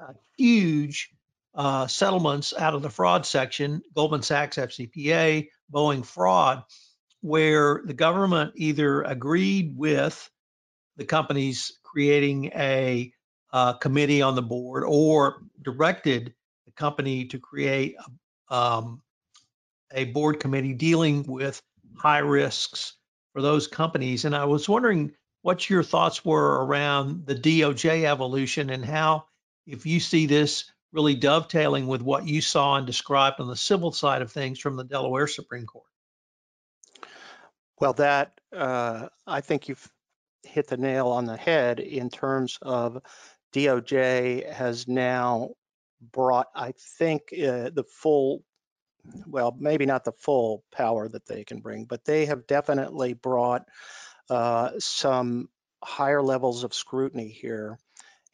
uh, 0.00 0.12
huge 0.36 1.10
uh, 1.54 1.86
settlements 1.86 2.54
out 2.56 2.74
of 2.74 2.82
the 2.82 2.90
fraud 2.90 3.26
section, 3.26 3.82
Goldman 3.94 4.22
Sachs 4.22 4.56
FCPA, 4.56 5.48
Boeing 5.72 6.04
fraud, 6.04 6.62
where 7.20 7.82
the 7.84 7.94
government 7.94 8.52
either 8.56 9.02
agreed 9.02 9.74
with 9.76 10.30
the 10.96 11.04
companies 11.04 11.78
creating 11.82 12.46
a 12.54 13.12
uh, 13.52 13.74
committee 13.74 14.22
on 14.22 14.34
the 14.34 14.42
board 14.42 14.84
or 14.86 15.42
directed 15.60 16.34
the 16.66 16.72
company 16.72 17.26
to 17.26 17.38
create 17.38 17.96
a, 18.50 18.54
um, 18.54 19.02
a 19.92 20.04
board 20.04 20.40
committee 20.40 20.74
dealing 20.74 21.22
with 21.24 21.60
high 21.96 22.18
risks 22.18 22.94
for 23.32 23.42
those 23.42 23.68
companies. 23.68 24.24
And 24.24 24.34
I 24.34 24.46
was 24.46 24.68
wondering 24.68 25.12
what 25.42 25.68
your 25.68 25.82
thoughts 25.82 26.24
were 26.24 26.64
around 26.64 27.26
the 27.26 27.34
DOJ 27.34 28.04
evolution 28.04 28.70
and 28.70 28.84
how, 28.84 29.26
if 29.66 29.86
you 29.86 30.00
see 30.00 30.26
this 30.26 30.71
really 30.92 31.14
dovetailing 31.14 31.86
with 31.86 32.02
what 32.02 32.26
you 32.26 32.40
saw 32.40 32.76
and 32.76 32.86
described 32.86 33.40
on 33.40 33.48
the 33.48 33.56
civil 33.56 33.92
side 33.92 34.22
of 34.22 34.30
things 34.30 34.58
from 34.58 34.76
the 34.76 34.84
Delaware 34.84 35.26
Supreme 35.26 35.66
Court. 35.66 35.86
Well, 37.80 37.94
that 37.94 38.40
uh, 38.54 39.08
I 39.26 39.40
think 39.40 39.68
you've 39.68 39.90
hit 40.44 40.68
the 40.68 40.76
nail 40.76 41.08
on 41.08 41.24
the 41.24 41.36
head 41.36 41.80
in 41.80 42.10
terms 42.10 42.58
of 42.62 43.02
DOJ 43.52 44.52
has 44.52 44.86
now 44.86 45.50
brought, 46.12 46.48
I 46.54 46.72
think, 46.98 47.22
uh, 47.32 47.70
the 47.70 47.84
full, 47.88 48.44
well, 49.26 49.56
maybe 49.58 49.86
not 49.86 50.04
the 50.04 50.12
full 50.12 50.64
power 50.72 51.08
that 51.08 51.26
they 51.26 51.44
can 51.44 51.60
bring, 51.60 51.84
but 51.84 52.04
they 52.04 52.26
have 52.26 52.46
definitely 52.46 53.14
brought 53.14 53.66
uh, 54.30 54.70
some 54.78 55.48
higher 55.82 56.22
levels 56.22 56.64
of 56.64 56.74
scrutiny 56.74 57.28
here 57.28 57.78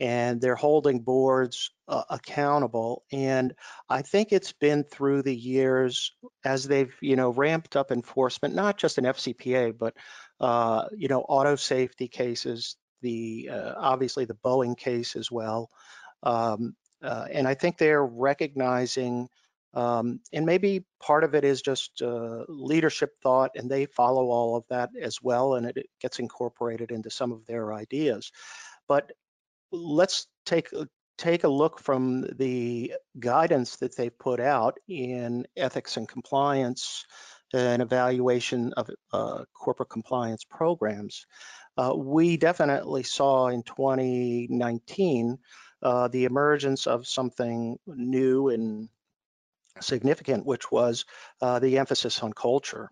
and 0.00 0.40
they're 0.40 0.54
holding 0.54 1.00
boards 1.00 1.70
uh, 1.88 2.04
accountable. 2.08 3.04
And 3.10 3.54
I 3.88 4.02
think 4.02 4.32
it's 4.32 4.52
been 4.52 4.84
through 4.84 5.22
the 5.22 5.34
years 5.34 6.12
as 6.44 6.64
they've, 6.64 6.94
you 7.00 7.16
know, 7.16 7.30
ramped 7.30 7.76
up 7.76 7.90
enforcement, 7.90 8.54
not 8.54 8.78
just 8.78 8.98
in 8.98 9.04
FCPA, 9.04 9.76
but, 9.76 9.94
uh, 10.40 10.86
you 10.96 11.08
know, 11.08 11.20
auto 11.22 11.56
safety 11.56 12.08
cases, 12.08 12.76
the 13.02 13.50
uh, 13.52 13.74
obviously 13.76 14.24
the 14.24 14.38
Boeing 14.44 14.76
case 14.76 15.16
as 15.16 15.30
well. 15.30 15.68
Um, 16.22 16.74
uh, 17.02 17.26
and 17.32 17.46
I 17.46 17.54
think 17.54 17.78
they're 17.78 18.04
recognizing, 18.04 19.28
um, 19.74 20.20
and 20.32 20.46
maybe 20.46 20.84
part 21.00 21.24
of 21.24 21.34
it 21.34 21.44
is 21.44 21.62
just 21.62 22.02
uh, 22.02 22.44
leadership 22.48 23.12
thought, 23.22 23.52
and 23.54 23.70
they 23.70 23.86
follow 23.86 24.30
all 24.30 24.56
of 24.56 24.64
that 24.68 24.90
as 25.00 25.22
well, 25.22 25.54
and 25.54 25.66
it, 25.66 25.76
it 25.76 25.90
gets 26.00 26.18
incorporated 26.18 26.90
into 26.90 27.10
some 27.10 27.30
of 27.30 27.46
their 27.46 27.72
ideas. 27.72 28.32
But 28.88 29.12
let's 29.72 30.26
take 30.46 30.70
take 31.18 31.44
a 31.44 31.48
look 31.48 31.80
from 31.80 32.22
the 32.36 32.92
guidance 33.18 33.76
that 33.76 33.96
they've 33.96 34.16
put 34.18 34.40
out 34.40 34.78
in 34.88 35.44
ethics 35.56 35.96
and 35.96 36.08
compliance 36.08 37.04
and 37.52 37.82
evaluation 37.82 38.72
of 38.74 38.88
uh, 39.12 39.44
corporate 39.52 39.88
compliance 39.88 40.44
programs. 40.44 41.26
Uh, 41.76 41.92
we 41.96 42.36
definitely 42.36 43.02
saw 43.02 43.48
in 43.48 43.62
2019 43.62 45.38
uh, 45.82 46.08
the 46.08 46.24
emergence 46.24 46.86
of 46.86 47.06
something 47.06 47.78
new 47.86 48.48
and 48.48 48.88
significant, 49.80 50.44
which 50.46 50.70
was 50.70 51.04
uh, 51.40 51.58
the 51.58 51.78
emphasis 51.78 52.22
on 52.22 52.32
culture 52.32 52.90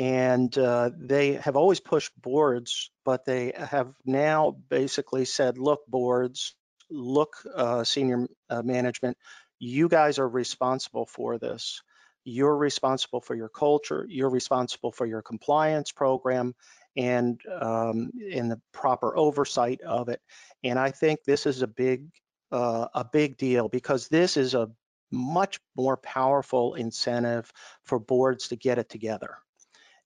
and 0.00 0.56
uh, 0.56 0.88
they 0.96 1.34
have 1.34 1.56
always 1.56 1.78
pushed 1.78 2.10
boards, 2.18 2.90
but 3.04 3.26
they 3.26 3.52
have 3.54 3.92
now 4.06 4.56
basically 4.70 5.26
said, 5.26 5.58
look, 5.58 5.80
boards, 5.86 6.54
look, 6.90 7.34
uh, 7.54 7.84
senior 7.84 8.26
uh, 8.48 8.62
management, 8.62 9.18
you 9.58 9.90
guys 9.90 10.18
are 10.18 10.26
responsible 10.26 11.04
for 11.04 11.36
this. 11.36 11.82
You're 12.24 12.56
responsible 12.56 13.20
for 13.20 13.34
your 13.34 13.50
culture. 13.50 14.06
You're 14.08 14.30
responsible 14.30 14.90
for 14.90 15.04
your 15.04 15.20
compliance 15.20 15.92
program 15.92 16.54
and 16.96 17.38
um, 17.60 18.10
in 18.26 18.48
the 18.48 18.60
proper 18.72 19.14
oversight 19.14 19.82
of 19.82 20.08
it. 20.08 20.22
And 20.64 20.78
I 20.78 20.92
think 20.92 21.24
this 21.24 21.44
is 21.44 21.60
a 21.60 21.66
big, 21.66 22.08
uh, 22.50 22.86
a 22.94 23.04
big 23.04 23.36
deal 23.36 23.68
because 23.68 24.08
this 24.08 24.38
is 24.38 24.54
a 24.54 24.70
much 25.10 25.60
more 25.76 25.98
powerful 25.98 26.72
incentive 26.72 27.52
for 27.84 27.98
boards 27.98 28.48
to 28.48 28.56
get 28.56 28.78
it 28.78 28.88
together. 28.88 29.36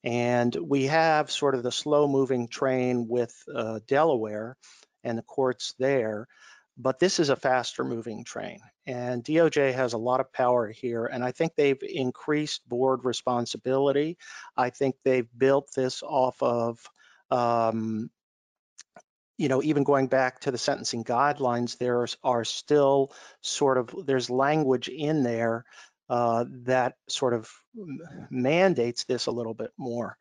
And 0.05 0.55
we 0.55 0.85
have 0.87 1.31
sort 1.31 1.55
of 1.55 1.63
the 1.63 1.73
slow 1.73 2.07
moving 2.07 2.47
train 2.49 3.09
with 3.09 3.35
uh, 3.53 3.81
Delaware 3.89 4.57
and 5.03 5.17
the 5.17 5.23
courts 5.23 5.75
there, 5.79 6.29
but 6.77 6.99
this 6.99 7.19
is 7.19 7.31
a 7.31 7.37
faster 7.37 7.85
moving 7.85 8.25
train. 8.25 8.61
And 8.87 9.25
DOJ 9.25 9.73
has 9.73 9.95
a 9.95 9.99
lot 9.99 10.21
of 10.21 10.33
power 10.33 10.69
here, 10.69 11.07
and 11.07 11.25
I 11.25 11.33
think 11.33 11.55
they've 11.57 11.83
increased 11.83 12.69
board 12.69 13.05
responsibility. 13.05 14.19
I 14.57 14.71
think 14.71 14.97
they've 15.05 15.29
built 15.37 15.71
this 15.75 16.03
off 16.03 16.43
of 16.43 16.79
um, 17.31 18.11
you 19.37 19.49
know, 19.49 19.63
even 19.63 19.83
going 19.83 20.07
back 20.07 20.41
to 20.41 20.51
the 20.51 20.59
sentencing 20.59 21.05
guidelines, 21.05 21.77
there 21.77 22.07
are 22.23 22.45
still 22.45 23.13
sort 23.41 23.79
of, 23.79 24.07
there's 24.07 24.31
language 24.31 24.89
in 24.89 25.25
there 25.25 25.65
uh, 26.09 26.45
that 26.65 26.95
sort 27.09 27.35
of 27.35 27.51
mandates 28.31 29.05
this 29.05 29.27
a 29.27 29.33
little 29.33 29.55
bit 29.55 29.71
more. 29.79 30.17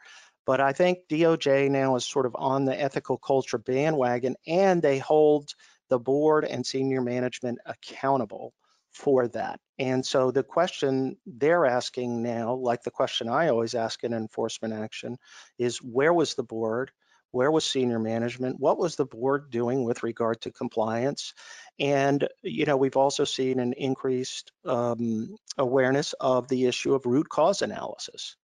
But 0.46 0.60
I 0.60 0.74
think 0.74 1.00
DOJ 1.10 1.70
now 1.70 1.96
is 1.96 2.06
sort 2.06 2.26
of 2.26 2.36
on 2.38 2.66
the 2.66 2.80
ethical 2.80 3.18
culture 3.18 3.58
bandwagon 3.58 4.36
and 4.46 4.82
they 4.82 5.00
hold 5.00 5.54
the 5.90 6.00
board 6.00 6.46
and 6.46 6.66
senior 6.66 7.02
management 7.02 7.60
accountable 7.66 8.54
for 8.92 9.28
that. 9.30 9.60
And 9.80 10.06
so 10.06 10.32
the 10.32 10.44
question 10.44 11.18
they're 11.26 11.66
asking 11.66 12.22
now, 12.22 12.54
like 12.54 12.84
the 12.84 12.92
question 12.92 13.30
I 13.30 13.50
always 13.50 13.74
ask 13.74 14.04
in 14.04 14.14
enforcement 14.14 14.74
action, 14.74 15.18
is 15.58 15.78
where 15.78 16.14
was 16.14 16.36
the 16.36 16.44
board? 16.44 16.92
Where 17.34 17.50
was 17.50 17.66
senior 17.66 17.98
management? 17.98 18.60
What 18.60 18.78
was 18.78 18.96
the 18.96 19.08
board 19.08 19.50
doing 19.50 19.84
with 19.84 20.04
regard 20.04 20.42
to 20.42 20.52
compliance? 20.52 21.34
And, 21.80 22.28
you 22.44 22.66
know, 22.66 22.78
we've 22.78 22.96
also 22.96 23.24
seen 23.24 23.60
an 23.60 23.74
increased 23.74 24.52
um, 24.66 25.36
awareness 25.58 26.14
of 26.14 26.48
the 26.48 26.68
issue 26.68 26.94
of 26.94 27.08
root 27.08 27.28
cause 27.28 27.64
analysis. 27.64 28.38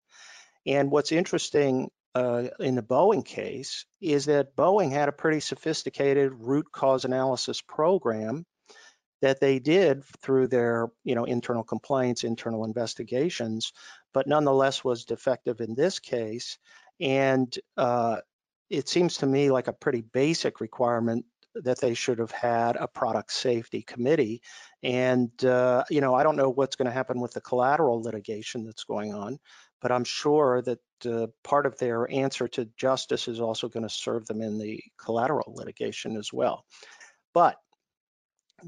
And 0.66 0.90
what's 0.90 1.12
interesting 1.12 1.92
uh, 2.16 2.46
in 2.60 2.74
the 2.74 2.82
Boeing 2.82 3.24
case 3.24 3.86
is 4.02 4.26
that 4.26 4.56
Boeing 4.56 4.92
had 4.92 5.08
a 5.08 5.14
pretty 5.14 5.40
sophisticated 5.40 6.34
root 6.34 6.66
cause 6.72 7.06
analysis 7.06 7.62
program 7.62 8.44
that 9.22 9.40
they 9.40 9.60
did 9.60 10.04
through 10.24 10.48
their 10.48 10.88
you 11.04 11.14
know 11.14 11.26
internal 11.26 11.64
complaints 11.64 12.24
internal 12.24 12.64
investigations 12.64 13.74
but 14.14 14.28
nonetheless 14.28 14.82
was 14.82 15.04
defective 15.04 15.60
in 15.60 15.76
this 15.76 16.00
case 16.00 16.58
and 17.02 17.60
uh, 17.76 18.18
it 18.70 18.88
seems 18.88 19.18
to 19.18 19.26
me 19.26 19.52
like 19.52 19.68
a 19.68 19.74
pretty 19.74 20.02
basic 20.02 20.60
requirement 20.60 21.26
that 21.56 21.80
they 21.82 21.94
should 21.94 22.20
have 22.20 22.32
had 22.32 22.76
a 22.76 22.88
product 22.88 23.32
safety 23.32 23.82
committee. 23.82 24.42
And, 24.84 25.32
uh, 25.44 25.84
you 25.90 26.00
know, 26.02 26.14
I 26.14 26.24
don't 26.24 26.36
know 26.36 26.50
what's 26.50 26.76
going 26.76 26.86
to 26.86 26.92
happen 26.92 27.20
with 27.20 27.34
the 27.34 27.42
collateral 27.42 28.02
litigation 28.02 28.64
that's 28.64 28.84
going 28.84 29.14
on, 29.14 29.40
but 29.82 29.92
I'm 29.92 30.04
sure 30.04 30.62
that 30.62 30.80
uh, 31.06 31.28
part 31.44 31.66
of 31.66 31.78
their 31.78 32.10
answer 32.12 32.48
to 32.50 32.70
justice 32.78 33.28
is 33.28 33.40
also 33.40 33.68
going 33.68 33.84
to 33.84 33.94
serve 33.94 34.26
them 34.28 34.42
in 34.42 34.60
the 34.60 34.82
collateral 34.98 35.54
litigation 35.56 36.18
as 36.18 36.32
well. 36.32 36.66
But 37.34 37.58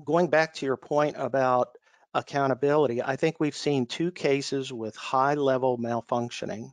going 0.03 0.29
back 0.29 0.53
to 0.55 0.65
your 0.65 0.77
point 0.77 1.15
about 1.17 1.69
accountability, 2.13 3.01
I 3.01 3.15
think 3.15 3.35
we've 3.39 3.55
seen 3.55 3.85
two 3.85 4.11
cases 4.11 4.73
with 4.73 4.95
high 4.95 5.35
level 5.35 5.77
malfunctioning 5.77 6.71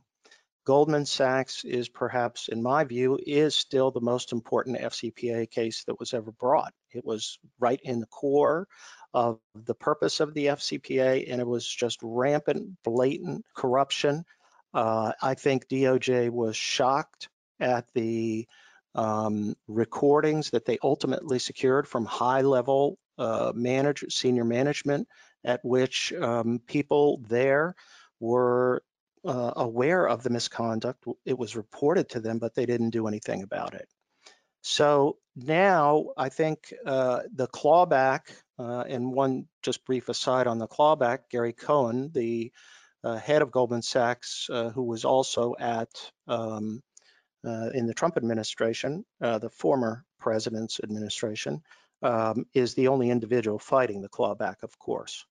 Goldman 0.69 1.07
Sachs 1.07 1.65
is 1.65 1.89
perhaps, 1.89 2.47
in 2.47 2.61
my 2.61 2.83
view, 2.83 3.17
is 3.25 3.55
still 3.55 3.89
the 3.89 4.01
most 4.01 4.31
important 4.31 4.77
FCPA 4.77 5.49
case 5.49 5.83
that 5.85 5.99
was 5.99 6.13
ever 6.13 6.31
brought. 6.31 6.73
It 6.91 7.03
was 7.03 7.39
right 7.59 7.79
in 7.81 7.99
the 7.99 8.05
core 8.05 8.67
of 9.11 9.39
the 9.55 9.73
purpose 9.73 10.19
of 10.19 10.35
the 10.35 10.45
FCPA, 10.45 11.25
and 11.27 11.41
it 11.41 11.47
was 11.47 11.67
just 11.67 11.97
rampant, 12.03 12.77
blatant 12.83 13.45
corruption. 13.55 14.23
Uh, 14.71 15.13
I 15.19 15.33
think 15.33 15.67
DOJ 15.67 16.29
was 16.29 16.55
shocked 16.55 17.29
at 17.59 17.87
the 17.95 18.47
um, 18.93 19.55
recordings 19.67 20.51
that 20.51 20.65
they 20.65 20.77
ultimately 20.83 21.39
secured 21.39 21.87
from 21.87 22.05
high-level 22.05 22.99
uh, 23.17 23.53
manager, 23.55 24.07
senior 24.11 24.45
management, 24.45 25.07
at 25.43 25.61
which 25.65 26.13
um, 26.13 26.61
people 26.67 27.23
there 27.27 27.73
were 28.19 28.83
uh, 29.25 29.53
aware 29.55 30.07
of 30.07 30.23
the 30.23 30.29
misconduct. 30.29 31.03
It 31.25 31.37
was 31.37 31.55
reported 31.55 32.09
to 32.09 32.19
them, 32.19 32.39
but 32.39 32.55
they 32.55 32.65
didn't 32.65 32.91
do 32.91 33.07
anything 33.07 33.43
about 33.43 33.73
it. 33.73 33.87
So 34.61 35.17
now 35.35 36.07
I 36.17 36.29
think 36.29 36.73
uh, 36.85 37.21
the 37.33 37.47
clawback, 37.47 38.21
uh, 38.57 38.83
and 38.87 39.13
one 39.13 39.47
just 39.63 39.85
brief 39.85 40.09
aside 40.09 40.47
on 40.47 40.59
the 40.59 40.67
clawback, 40.67 41.29
Gary 41.31 41.53
Cohn, 41.53 42.11
the 42.13 42.51
uh, 43.03 43.15
head 43.15 43.41
of 43.41 43.51
Goldman 43.51 43.81
Sachs, 43.81 44.49
uh, 44.51 44.69
who 44.69 44.83
was 44.83 45.05
also 45.05 45.55
at 45.57 45.89
um, 46.27 46.81
uh, 47.45 47.69
in 47.73 47.87
the 47.87 47.93
Trump 47.93 48.17
administration, 48.17 49.05
the 49.21 49.49
former 49.49 50.03
president's 50.19 50.81
administration, 50.83 51.61
um, 52.01 52.45
is 52.53 52.73
the 52.73 52.89
only 52.89 53.09
individual 53.09 53.59
fighting 53.59 54.01
the 54.01 54.09
clawback, 54.09 54.63
of 54.63 54.77
course. 54.77 55.25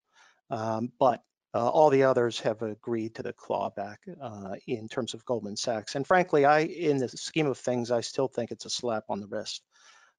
Um, 0.50 0.92
but 0.98 1.22
uh, 1.54 1.68
all 1.68 1.90
the 1.90 2.04
others 2.04 2.40
have 2.40 2.62
agreed 2.62 3.14
to 3.14 3.22
the 3.22 3.32
clawback 3.32 3.96
uh, 4.20 4.56
in 4.66 4.88
terms 4.88 5.14
of 5.14 5.24
Goldman 5.24 5.56
Sachs. 5.56 5.94
And 5.94 6.06
frankly, 6.06 6.44
I, 6.44 6.60
in 6.60 6.98
the 6.98 7.08
scheme 7.08 7.46
of 7.46 7.58
things, 7.58 7.90
I 7.90 8.02
still 8.02 8.28
think 8.28 8.50
it's 8.50 8.66
a 8.66 8.70
slap 8.70 9.04
on 9.08 9.20
the 9.20 9.26
wrist 9.26 9.62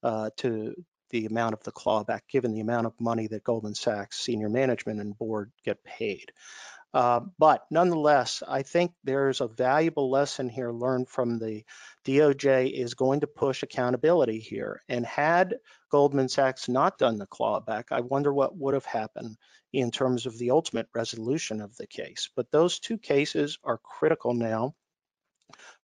uh, 0.03 0.31
to 0.37 0.73
the 1.11 1.25
amount 1.25 1.53
of 1.53 1.63
the 1.63 1.71
clawback, 1.71 2.21
given 2.29 2.53
the 2.53 2.61
amount 2.61 2.87
of 2.87 2.99
money 2.99 3.27
that 3.27 3.43
Goldman 3.43 3.75
Sachs 3.75 4.19
senior 4.19 4.49
management 4.49 4.99
and 4.99 5.17
board 5.17 5.51
get 5.63 5.83
paid. 5.83 6.31
Uh, 6.91 7.19
but 7.37 7.65
nonetheless, 7.69 8.41
I 8.47 8.63
think 8.63 8.93
there's 9.03 9.41
a 9.41 9.47
valuable 9.47 10.09
lesson 10.09 10.49
here 10.49 10.71
learned 10.71 11.07
from 11.07 11.37
the 11.37 11.63
DOJ 12.05 12.71
is 12.71 12.95
going 12.95 13.19
to 13.19 13.27
push 13.27 13.61
accountability 13.61 14.39
here. 14.39 14.81
And 14.89 15.05
had 15.05 15.57
Goldman 15.91 16.29
Sachs 16.29 16.67
not 16.67 16.97
done 16.97 17.17
the 17.17 17.27
clawback, 17.27 17.85
I 17.91 18.01
wonder 18.01 18.33
what 18.33 18.57
would 18.57 18.73
have 18.73 18.85
happened 18.85 19.37
in 19.73 19.91
terms 19.91 20.25
of 20.25 20.37
the 20.37 20.51
ultimate 20.51 20.87
resolution 20.93 21.61
of 21.61 21.75
the 21.77 21.87
case. 21.87 22.29
But 22.35 22.51
those 22.51 22.79
two 22.79 22.97
cases 22.97 23.57
are 23.63 23.77
critical 23.77 24.33
now 24.33 24.75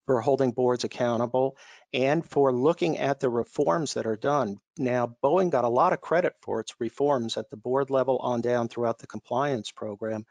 for 0.07 0.21
holding 0.21 0.51
boards 0.51 0.85
accountable 0.85 1.57
and 1.93 2.29
for 2.29 2.53
looking 2.53 2.99
at 2.99 3.21
the 3.21 3.31
reforms 3.31 3.95
that 3.95 4.07
are 4.07 4.17
done. 4.17 4.59
Now, 4.77 5.17
Boeing 5.23 5.51
got 5.51 5.65
a 5.65 5.69
lot 5.69 5.93
of 5.93 6.01
credit 6.01 6.35
for 6.43 6.61
its 6.61 6.75
reforms 6.79 7.37
at 7.37 7.49
the 7.51 7.57
board 7.57 7.91
level 7.91 8.19
on 8.19 8.41
down 8.41 8.69
throughout 8.69 8.99
the 8.99 9.07
compliance 9.07 9.71
program. 9.71 10.27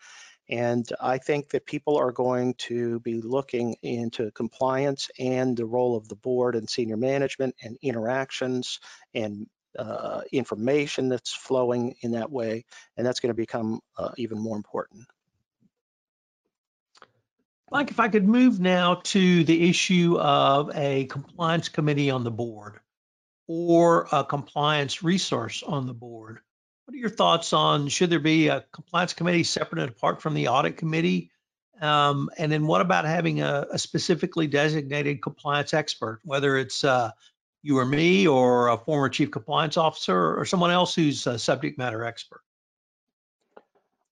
And 0.50 0.88
I 1.02 1.18
think 1.18 1.50
that 1.50 1.66
people 1.66 1.98
are 1.98 2.12
going 2.12 2.54
to 2.56 3.00
be 3.00 3.22
looking 3.22 3.76
into 3.82 4.30
compliance 4.32 5.10
and 5.18 5.56
the 5.56 5.66
role 5.66 5.96
of 5.96 6.08
the 6.10 6.18
board 6.18 6.56
and 6.56 6.70
senior 6.70 6.98
management 6.98 7.56
and 7.64 7.78
interactions 7.82 8.80
and 9.14 9.48
uh, 9.78 10.22
information 10.32 11.10
that's 11.10 11.34
flowing 11.34 11.96
in 12.02 12.12
that 12.12 12.32
way. 12.32 12.66
And 12.98 13.06
that's 13.06 13.20
going 13.20 13.30
to 13.32 13.34
become 13.34 13.80
uh, 13.98 14.12
even 14.18 14.40
more 14.40 14.58
important. 14.58 15.06
Mike, 17.72 17.90
if 17.90 18.00
I 18.00 18.08
could 18.08 18.28
move 18.28 18.60
now 18.60 19.02
to 19.04 19.44
the 19.44 19.70
issue 19.70 20.18
of 20.20 20.70
a 20.76 21.06
compliance 21.06 21.70
committee 21.70 22.12
on 22.12 22.24
the 22.24 22.32
board 22.32 22.80
or 23.48 24.08
a 24.12 24.24
compliance 24.24 25.04
resource 25.04 25.64
on 25.64 25.88
the 25.88 25.94
board. 25.94 26.40
What 26.86 26.96
are 26.96 27.00
your 27.00 27.10
thoughts 27.10 27.54
on 27.54 27.88
should 27.88 28.10
there 28.10 28.20
be 28.20 28.50
a 28.50 28.66
compliance 28.72 29.14
committee 29.14 29.44
separate 29.44 29.82
and 29.82 29.90
apart 29.90 30.22
from 30.22 30.34
the 30.34 30.50
audit 30.50 30.78
committee? 30.78 31.32
Um, 31.82 32.30
and 32.38 32.52
then 32.52 32.68
what 32.68 32.82
about 32.82 33.06
having 33.06 33.42
a, 33.42 33.66
a, 33.72 33.80
specifically 33.80 34.48
designated 34.48 35.22
compliance 35.22 35.74
expert, 35.74 36.22
whether 36.24 36.58
it's 36.58 36.84
uh, 36.84 37.12
you 37.64 37.80
or 37.80 37.86
me 37.86 38.28
or 38.28 38.68
a 38.68 38.78
former 38.78 39.10
chief 39.10 39.32
compliance 39.32 39.78
officer 39.78 40.38
or 40.38 40.46
someone 40.46 40.70
else 40.70 40.94
who's 40.94 41.26
a 41.26 41.40
subject 41.40 41.78
matter 41.78 42.04
expert? 42.04 42.42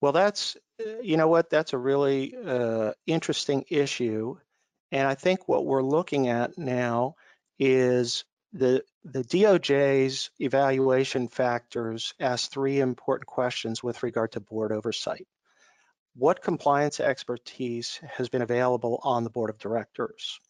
Well, 0.00 0.12
that's, 0.12 0.56
you 1.02 1.16
know 1.16 1.28
what, 1.28 1.50
that's 1.50 1.74
a 1.74 1.78
really 1.78 2.34
uh, 2.34 2.92
interesting 3.06 3.64
issue. 3.68 4.36
And 4.90 5.06
I 5.06 5.14
think 5.14 5.46
what 5.46 5.64
we're 5.64 5.82
looking 5.82 6.28
at 6.28 6.58
now 6.58 7.14
is 7.58 8.24
the, 8.52 8.84
the 9.04 9.22
DOJ's 9.22 10.30
evaluation 10.40 11.28
factors 11.28 12.14
ask 12.18 12.50
three 12.50 12.80
important 12.80 13.26
questions 13.26 13.82
with 13.82 14.02
regard 14.02 14.32
to 14.32 14.40
board 14.40 14.72
oversight. 14.72 15.28
What 16.14 16.42
compliance 16.42 17.00
expertise 17.00 18.00
has 18.16 18.28
been 18.28 18.42
available 18.42 19.00
on 19.02 19.24
the 19.24 19.30
board 19.30 19.50
of 19.50 19.58
directors? 19.58 20.40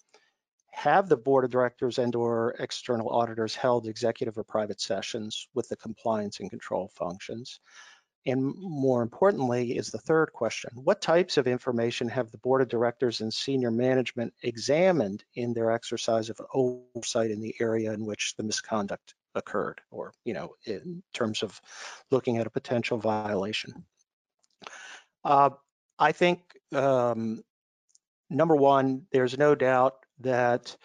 Have 0.73 1.09
the 1.09 1.17
board 1.17 1.45
of 1.45 1.51
directors 1.51 1.99
and 1.99 2.15
or 2.15 2.55
external 2.59 3.11
auditors 3.11 3.55
held 3.55 3.87
executive 3.87 4.39
or 4.39 4.45
private 4.45 4.81
sessions 4.81 5.47
with 5.55 5.69
the 5.69 5.77
compliance 5.77 6.41
and 6.41 6.51
control 6.51 6.91
functions? 6.95 7.61
And 8.25 8.55
more 8.57 9.03
importantly 9.03 9.77
is 9.77 9.91
the 9.91 9.99
third 9.99 10.33
question. 10.33 10.71
What 10.75 11.03
types 11.03 11.37
of 11.37 11.47
information 11.47 12.09
have 12.09 12.31
the 12.31 12.39
board 12.39 12.63
of 12.63 12.69
directors 12.69 13.21
and 13.21 13.33
senior 13.33 13.71
management 13.71 14.33
examined 14.43 15.25
in 15.35 15.53
their 15.53 15.73
exercise 15.73 16.31
of 16.31 16.41
oversight 16.55 17.31
in 17.31 17.41
the 17.41 17.55
area 17.61 17.93
in 17.93 18.07
which 18.07 18.35
the 18.37 18.45
misconduct 18.45 19.15
occurred 19.35 19.81
or, 19.91 20.13
you 20.25 20.35
know, 20.35 20.55
in 20.67 21.03
terms 21.13 21.43
of 21.43 21.61
looking 22.11 22.39
at 22.39 22.47
a 22.47 22.51
potential 22.51 22.97
violation? 22.97 23.85
Uh, 25.25 25.51
I 25.99 26.13
think, 26.13 26.41
um, 26.73 27.43
number 28.31 28.57
one, 28.57 29.07
there's 29.13 29.37
no 29.37 29.55
doubt 29.55 30.02
that 30.21 30.77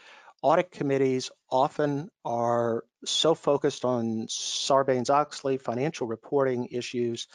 audit 0.41 0.71
committees 0.71 1.31
often 1.49 2.09
are 2.23 2.83
so 3.05 3.35
focused 3.35 3.85
on 3.85 4.27
Sarbanes-Oxley 4.27 5.57
financial 5.57 6.07
reporting 6.07 6.67
issues 6.71 7.27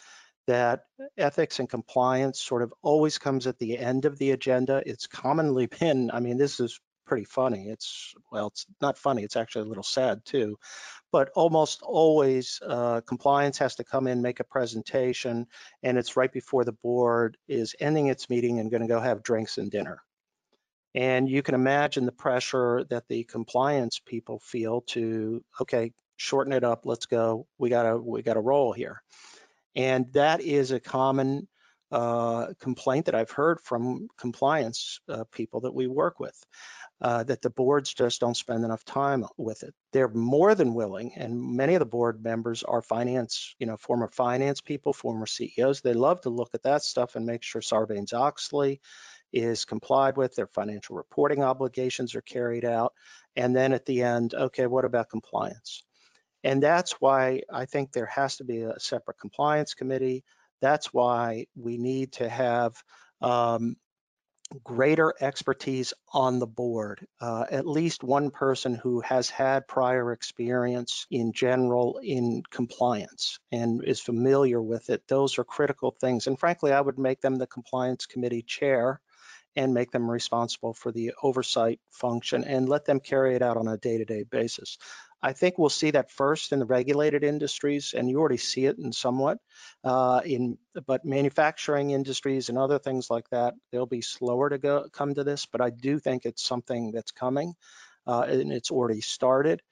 that 0.47 0.85
ethics 1.17 1.59
and 1.59 1.69
compliance 1.69 2.41
sort 2.41 2.63
of 2.63 2.73
always 2.83 3.19
comes 3.19 3.47
at 3.47 3.59
the 3.59 3.79
end 3.79 4.05
of 4.05 4.19
the 4.19 4.33
agenda. 4.33 4.83
It's 4.85 5.07
commonly 5.07 5.67
been, 5.81 6.11
I 6.13 6.21
mean, 6.21 6.37
this 6.37 6.61
is 6.61 6.81
pretty 7.07 7.25
funny. 7.25 7.69
It's, 7.69 8.15
well, 8.31 8.49
it's 8.49 8.67
not 8.81 8.99
funny. 8.99 9.23
It's 9.23 9.37
actually 9.37 9.63
a 9.63 9.69
little 9.69 9.83
sad 9.83 10.25
too, 10.25 10.59
but 11.11 11.31
almost 11.35 11.83
always 11.83 12.61
uh, 12.67 13.03
compliance 13.03 13.59
has 13.59 13.77
to 13.77 13.85
come 13.85 14.07
in, 14.07 14.23
make 14.23 14.41
a 14.41 14.45
presentation, 14.45 15.47
and 15.83 15.99
it's 15.99 16.17
right 16.17 16.33
before 16.33 16.65
the 16.65 16.73
board 16.73 17.37
is 17.49 17.75
ending 17.81 18.07
its 18.07 18.31
meeting 18.31 18.59
and 18.59 18.71
gonna 18.71 18.89
go 18.89 19.01
have 19.01 19.23
drinks 19.23 19.59
and 19.59 19.71
dinner. 19.71 20.03
And 20.95 21.29
you 21.29 21.43
can 21.43 21.55
imagine 21.55 22.05
the 22.05 22.13
pressure 22.13 22.85
that 22.91 23.09
the 23.09 23.25
compliance 23.25 24.01
people 24.05 24.39
feel 24.39 24.83
to, 24.89 25.43
okay, 25.61 25.93
shorten 26.17 26.53
it 26.53 26.65
up, 26.65 26.83
let's 26.85 27.07
go. 27.07 27.47
We 27.59 27.71
gotta 27.71 27.97
we 27.97 28.23
gotta 28.23 28.41
roll 28.41 28.73
here. 28.73 29.03
And 29.75 30.13
that 30.13 30.43
is 30.43 30.71
a 30.71 30.81
common 30.81 31.49
uh, 31.91 32.55
complaint 32.59 33.07
that 33.07 33.15
I've 33.15 33.31
heard 33.31 33.61
from 33.61 34.09
compliance 34.19 35.01
uh, 35.09 35.25
people 35.31 35.61
that 35.61 35.75
we 35.75 35.87
work 35.87 36.21
with, 36.21 36.35
uh, 37.03 37.23
that 37.25 37.43
the 37.43 37.51
boards 37.51 37.93
just 37.93 38.21
don't 38.21 38.37
spend 38.37 38.65
enough 38.65 38.85
time 38.85 39.27
with 39.37 39.63
it. 39.63 39.75
They're 39.93 40.09
more 40.09 40.55
than 40.55 40.73
willing, 40.73 41.13
and 41.17 41.39
many 41.39 41.75
of 41.75 41.81
the 41.81 41.87
board 41.87 42.25
members 42.25 42.63
are 42.63 42.81
finance, 42.81 43.55
you 43.59 43.67
know, 43.67 43.77
former 43.77 44.09
finance 44.09 44.63
people, 44.63 44.95
former 44.95 45.27
CEOs. 45.27 45.83
They 45.83 45.93
love 45.93 46.23
to 46.23 46.31
look 46.31 46.51
at 46.55 46.63
that 46.63 46.83
stuff 46.83 47.15
and 47.15 47.27
make 47.27 47.43
sure 47.43 47.61
Sarbanes-Oxley 47.61 48.81
is 49.33 49.65
complied 49.65 50.17
with, 50.17 50.35
their 50.35 50.47
financial 50.47 50.97
reporting 50.97 51.43
obligations 51.43 52.15
are 52.15 52.23
carried 52.23 52.65
out, 52.65 52.93
and 53.37 53.55
then 53.55 53.73
at 53.73 53.87
the 53.87 54.03
end, 54.03 54.35
okay, 54.35 54.67
what 54.67 54.85
about 54.85 55.09
compliance? 55.11 55.85
And 56.45 56.63
that's 56.63 57.01
why 57.01 57.43
I 57.53 57.67
think 57.67 57.93
there 57.93 58.07
has 58.07 58.37
to 58.39 58.45
be 58.45 58.63
a 58.63 58.79
separate 58.81 59.19
compliance 59.19 59.75
committee. 59.75 60.25
That's 60.61 60.93
why 60.93 61.47
we 61.57 61.79
need 61.79 62.13
to 62.15 62.29
have 62.29 62.75
um, 63.21 63.77
greater 64.65 65.15
expertise 65.21 65.95
on 66.13 66.39
the 66.39 66.47
board, 66.47 67.07
uh, 67.21 67.45
at 67.51 67.67
least 67.67 68.05
one 68.05 68.31
person 68.31 68.75
who 68.75 69.01
has 69.01 69.31
had 69.31 69.69
prior 69.69 70.13
experience 70.13 71.07
in 71.11 71.33
general 71.33 72.01
in 72.03 72.43
compliance 72.51 73.39
and 73.51 73.83
is 73.85 74.01
familiar 74.01 74.61
with 74.61 74.91
it. 74.91 75.03
Those 75.09 75.39
are 75.39 75.45
critical 75.45 75.91
things. 76.01 76.27
And 76.27 76.39
frankly, 76.39 76.73
I 76.73 76.81
would 76.81 76.99
make 76.99 77.21
them 77.21 77.37
the 77.37 77.47
compliance 77.47 78.07
committee 78.07 78.43
chair 78.43 79.01
and 79.57 79.75
make 79.75 79.91
them 79.91 80.11
responsible 80.11 80.75
for 80.75 80.93
the 80.93 81.13
oversight 81.23 81.81
function 81.91 82.45
and 82.45 82.69
let 82.69 82.85
them 82.85 83.01
carry 83.01 83.35
it 83.35 83.43
out 83.43 83.57
on 83.57 83.69
a 83.69 83.77
day-to-day 83.77 84.25
basis. 84.25 84.79
I 85.23 85.33
think 85.33 85.57
we'll 85.57 85.69
see 85.69 85.93
that 85.93 86.11
first 86.11 86.53
in 86.53 86.59
the 86.59 86.65
regulated 86.65 87.23
industries, 87.23 87.95
and 87.97 88.11
you 88.11 88.19
already 88.19 88.39
see 88.39 88.67
it 88.67 88.79
in 88.79 88.93
somewhat 88.93 89.39
uh, 89.85 90.21
in, 90.25 90.59
but 90.87 91.05
manufacturing 91.05 91.91
industries 91.91 92.49
and 92.49 92.59
other 92.59 92.81
things 92.81 93.09
like 93.09 93.29
that, 93.31 93.55
they'll 93.71 93.87
be 93.87 94.01
slower 94.01 94.51
to 94.51 94.59
go 94.59 94.89
come 94.93 95.15
to 95.15 95.23
this. 95.23 95.47
But 95.47 95.61
I 95.61 95.71
do 95.71 96.01
think 96.01 96.25
it's 96.25 96.43
something 96.43 96.91
that's 96.91 97.13
coming, 97.13 97.55
uh, 98.07 98.23
and 98.23 98.53
it's 98.53 98.71
already 98.73 99.01
started. 99.01 99.63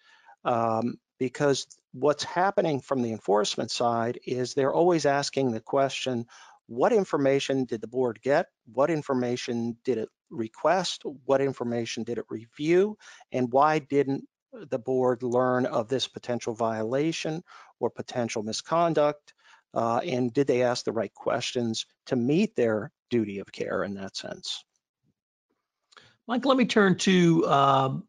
Um, 0.44 0.98
because 1.18 1.66
what's 1.92 2.24
happening 2.24 2.80
from 2.80 3.02
the 3.02 3.12
enforcement 3.12 3.70
side 3.70 4.20
is 4.26 4.54
they're 4.54 4.72
always 4.72 5.04
asking 5.04 5.50
the 5.50 5.60
question, 5.60 6.26
what 6.70 6.92
information 6.92 7.64
did 7.64 7.80
the 7.80 7.88
board 7.88 8.20
get? 8.22 8.46
What 8.72 8.90
information 8.90 9.76
did 9.83 9.98
it 9.98 10.09
request? 10.30 11.02
What 11.24 11.40
information 11.40 12.04
did 12.04 12.16
it 12.16 12.26
review? 12.30 12.96
And 13.33 13.52
why 13.52 13.80
didn't 13.80 14.28
the 14.52 14.78
board 14.78 15.24
learn 15.24 15.66
of 15.66 15.88
this 15.88 16.06
potential 16.06 16.54
violation 16.54 17.42
or 17.80 17.90
potential 17.90 18.44
misconduct? 18.44 19.35
Uh, 19.74 19.98
and 20.04 20.33
did 20.33 20.46
they 20.46 20.62
ask 20.62 20.85
the 20.85 20.92
right 20.92 21.12
questions 21.12 21.87
to 22.06 22.14
meet 22.14 22.54
their 22.54 22.92
duty 23.11 23.40
of 23.40 23.50
care 23.50 23.83
in 23.83 23.94
that 23.94 24.16
sense? 24.16 24.64
Mike, 26.28 26.44
let 26.44 26.56
me 26.56 26.66
turn 26.66 26.96
to 26.98 27.48
um, 27.48 28.04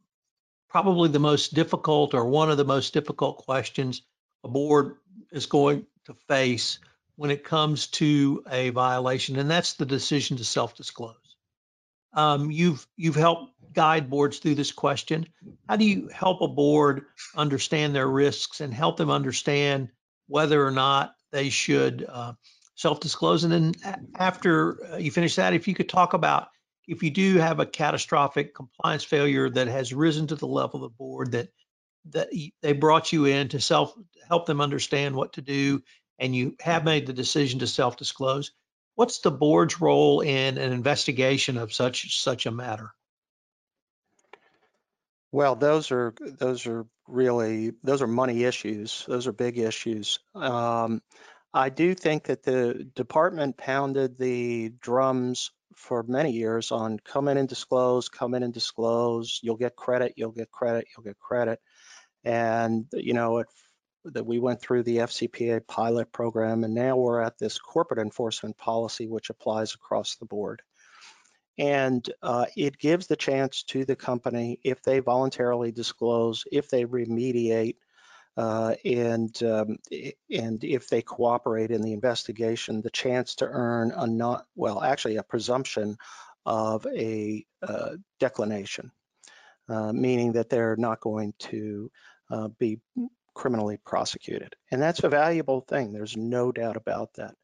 probably 0.69 1.09
the 1.09 1.19
most 1.19 1.55
difficult 1.55 2.13
or 2.13 2.25
one 2.25 2.51
of 2.51 2.57
the 2.57 2.65
most 2.65 2.93
difficult 2.93 3.39
questions 3.39 4.03
a 4.43 4.47
board 4.47 4.97
is 5.31 5.47
going 5.47 5.87
to 6.05 6.13
face 6.27 6.77
when 7.21 7.29
it 7.29 7.43
comes 7.43 7.85
to 7.85 8.43
a 8.49 8.71
violation, 8.71 9.37
and 9.37 9.47
that's 9.47 9.73
the 9.73 9.85
decision 9.85 10.37
to 10.37 10.43
self-disclose. 10.43 11.37
Um, 12.13 12.49
you've 12.49 12.87
you've 12.97 13.15
helped 13.15 13.53
guide 13.71 14.09
boards 14.09 14.39
through 14.39 14.55
this 14.55 14.71
question. 14.71 15.27
How 15.69 15.75
do 15.75 15.85
you 15.85 16.07
help 16.07 16.41
a 16.41 16.47
board 16.47 17.03
understand 17.35 17.93
their 17.93 18.07
risks 18.07 18.59
and 18.59 18.73
help 18.73 18.97
them 18.97 19.11
understand 19.11 19.89
whether 20.29 20.65
or 20.65 20.71
not 20.71 21.13
they 21.31 21.51
should 21.51 22.03
uh, 22.09 22.33
self-disclose? 22.73 23.43
And 23.43 23.53
then 23.53 23.73
after 24.15 24.93
uh, 24.93 24.97
you 24.97 25.11
finish 25.11 25.35
that, 25.35 25.53
if 25.53 25.67
you 25.67 25.75
could 25.75 25.89
talk 25.89 26.15
about 26.15 26.47
if 26.87 27.03
you 27.03 27.11
do 27.11 27.37
have 27.37 27.59
a 27.59 27.67
catastrophic 27.67 28.55
compliance 28.55 29.03
failure 29.03 29.47
that 29.47 29.67
has 29.67 29.93
risen 29.93 30.25
to 30.25 30.35
the 30.35 30.47
level 30.47 30.83
of 30.83 30.91
the 30.91 30.97
board 30.97 31.33
that 31.33 31.49
that 32.09 32.29
they 32.63 32.73
brought 32.73 33.13
you 33.13 33.25
in 33.25 33.47
to 33.49 33.61
self 33.61 33.93
help 34.27 34.47
them 34.47 34.59
understand 34.59 35.15
what 35.15 35.33
to 35.33 35.41
do 35.43 35.83
and 36.19 36.35
you 36.35 36.55
have 36.59 36.83
made 36.85 37.07
the 37.07 37.13
decision 37.13 37.59
to 37.59 37.67
self-disclose, 37.67 38.51
what's 38.95 39.19
the 39.19 39.31
board's 39.31 39.81
role 39.81 40.21
in 40.21 40.57
an 40.57 40.71
investigation 40.71 41.57
of 41.57 41.73
such 41.73 42.21
such 42.21 42.45
a 42.45 42.51
matter? 42.51 42.93
Well, 45.31 45.55
those 45.55 45.91
are 45.91 46.13
those 46.19 46.67
are 46.67 46.85
really 47.07 47.71
those 47.83 48.01
are 48.01 48.07
money 48.07 48.43
issues. 48.43 49.05
Those 49.07 49.27
are 49.27 49.33
big 49.33 49.57
issues. 49.57 50.19
Um, 50.35 51.01
I 51.53 51.69
do 51.69 51.93
think 51.93 52.25
that 52.25 52.43
the 52.43 52.89
department 52.95 53.57
pounded 53.57 54.17
the 54.17 54.69
drums 54.81 55.51
for 55.75 56.03
many 56.03 56.31
years 56.31 56.71
on 56.71 56.99
come 56.99 57.27
in 57.27 57.37
and 57.37 57.47
disclose, 57.47 58.09
come 58.09 58.33
in 58.33 58.43
and 58.43 58.53
disclose, 58.53 59.39
you'll 59.41 59.57
get 59.57 59.75
credit, 59.75 60.13
you'll 60.15 60.31
get 60.31 60.51
credit, 60.51 60.87
you'll 60.95 61.03
get 61.03 61.19
credit. 61.19 61.59
And, 62.23 62.85
you 62.93 63.13
know, 63.13 63.39
it, 63.39 63.47
that 64.05 64.25
we 64.25 64.39
went 64.39 64.61
through 64.61 64.83
the 64.83 64.97
FCPA 64.97 65.65
pilot 65.67 66.11
program 66.11 66.63
and 66.63 66.73
now 66.73 66.97
we're 66.97 67.21
at 67.21 67.37
this 67.37 67.59
corporate 67.59 67.99
enforcement 67.99 68.57
policy 68.57 69.07
which 69.07 69.29
applies 69.29 69.73
across 69.73 70.15
the 70.15 70.25
board. 70.25 70.61
And 71.57 72.07
uh, 72.23 72.45
it 72.55 72.79
gives 72.79 73.07
the 73.07 73.15
chance 73.15 73.63
to 73.63 73.85
the 73.85 73.95
company 73.95 74.59
if 74.63 74.81
they 74.81 74.99
voluntarily 74.99 75.71
disclose, 75.71 76.43
if 76.51 76.69
they 76.69 76.85
remediate, 76.85 77.75
uh, 78.37 78.75
and 78.85 79.43
um, 79.43 79.77
and 80.31 80.63
if 80.63 80.87
they 80.87 81.01
cooperate 81.01 81.69
in 81.69 81.81
the 81.81 81.91
investigation, 81.91 82.81
the 82.81 82.89
chance 82.89 83.35
to 83.35 83.45
earn 83.45 83.91
a 83.91 84.07
not 84.07 84.45
well, 84.55 84.81
actually 84.81 85.17
a 85.17 85.23
presumption 85.23 85.97
of 86.45 86.87
a 86.87 87.45
uh, 87.61 87.91
declination, 88.19 88.91
uh, 89.69 89.91
meaning 89.91 90.31
that 90.31 90.49
they're 90.49 90.77
not 90.77 91.01
going 91.01 91.33
to 91.39 91.91
uh, 92.31 92.47
be 92.57 92.79
criminally 93.33 93.77
prosecuted, 93.85 94.55
and 94.71 94.81
that's 94.81 95.03
a 95.03 95.09
valuable 95.09 95.61
thing. 95.61 95.93
There's 95.93 96.17
no 96.17 96.51
doubt 96.51 96.77
about 96.77 97.13
that. 97.15 97.35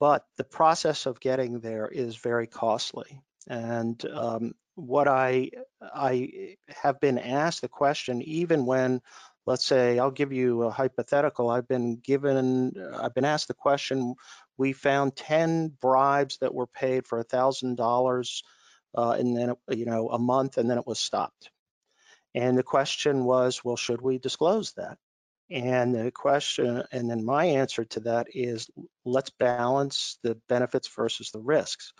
But 0.00 0.24
the 0.36 0.44
process 0.44 1.06
of 1.06 1.20
getting 1.20 1.60
there 1.60 1.88
is 1.88 2.16
very 2.16 2.46
costly, 2.46 3.20
and 3.48 4.02
um, 4.06 4.54
what 4.74 5.08
I 5.08 5.50
I 5.82 6.56
have 6.68 7.00
been 7.00 7.18
asked 7.18 7.62
the 7.62 7.68
question 7.68 8.22
even 8.22 8.64
when 8.64 9.00
let's 9.48 9.64
say 9.64 9.98
I'll 9.98 10.10
give 10.10 10.30
you 10.30 10.64
a 10.64 10.70
hypothetical. 10.70 11.48
I've 11.48 11.66
been 11.66 11.96
given, 11.96 12.74
I've 12.94 13.14
been 13.14 13.24
asked 13.24 13.48
the 13.48 13.54
question, 13.54 14.14
we 14.58 14.74
found 14.74 15.16
10 15.16 15.72
bribes 15.80 16.36
that 16.42 16.54
were 16.54 16.66
paid 16.66 17.06
for 17.06 17.18
a 17.18 17.24
thousand 17.24 17.76
dollars 17.76 18.42
uh, 18.94 19.12
and 19.12 19.34
then, 19.34 19.54
you 19.70 19.86
know, 19.86 20.10
a 20.10 20.18
month 20.18 20.58
and 20.58 20.68
then 20.68 20.76
it 20.76 20.86
was 20.86 21.00
stopped. 21.00 21.50
And 22.34 22.58
the 22.58 22.62
question 22.62 23.24
was, 23.24 23.64
well, 23.64 23.76
should 23.76 24.02
we 24.02 24.18
disclose 24.18 24.72
that? 24.72 24.98
And 25.50 25.94
the 25.94 26.10
question, 26.10 26.82
and 26.92 27.10
then 27.10 27.24
my 27.24 27.46
answer 27.46 27.84
to 27.86 28.00
that 28.00 28.26
is 28.34 28.68
let's 29.04 29.30
balance 29.30 30.18
the 30.22 30.36
benefits 30.48 30.88
versus 30.94 31.30
the 31.30 31.40
risks. 31.40 31.92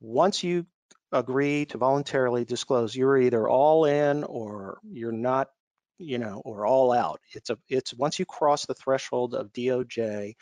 Once 0.00 0.42
you 0.42 0.66
agree 1.12 1.66
to 1.66 1.78
voluntarily 1.78 2.44
disclose, 2.44 2.96
you're 2.96 3.18
either 3.18 3.48
all 3.48 3.84
in 3.84 4.24
or 4.24 4.78
you're 4.82 5.12
not 5.12 5.48
you 5.98 6.18
know, 6.18 6.42
or 6.44 6.66
all 6.66 6.92
out. 6.92 7.20
It's 7.32 7.50
a 7.50 7.58
it's 7.68 7.94
once 7.94 8.18
you 8.18 8.26
cross 8.26 8.66
the 8.66 8.74
threshold 8.74 9.34
of 9.34 9.52
DOJ 9.52 10.34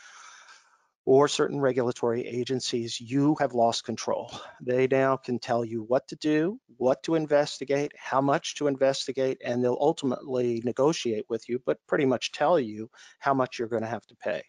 or 1.06 1.28
certain 1.28 1.60
regulatory 1.60 2.26
agencies, 2.26 3.00
you 3.00 3.36
have 3.38 3.52
lost 3.52 3.84
control. 3.84 4.32
They 4.60 4.86
now 4.86 5.16
can 5.16 5.38
tell 5.38 5.64
you 5.64 5.82
what 5.82 6.08
to 6.08 6.16
do, 6.16 6.58
what 6.78 7.02
to 7.02 7.14
investigate, 7.14 7.92
how 7.96 8.20
much 8.20 8.54
to 8.56 8.68
investigate, 8.68 9.42
and 9.44 9.62
they'll 9.62 9.76
ultimately 9.78 10.62
negotiate 10.64 11.26
with 11.28 11.46
you, 11.48 11.60
but 11.66 11.78
pretty 11.86 12.06
much 12.06 12.32
tell 12.32 12.58
you 12.58 12.90
how 13.18 13.34
much 13.34 13.58
you're 13.58 13.68
going 13.68 13.82
to 13.82 13.88
have 13.88 14.06
to 14.06 14.16
pay 14.16 14.42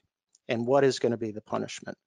and 0.48 0.66
what 0.66 0.84
is 0.84 1.00
going 1.00 1.12
to 1.12 1.18
be 1.18 1.32
the 1.32 1.42
punishment. 1.42 1.98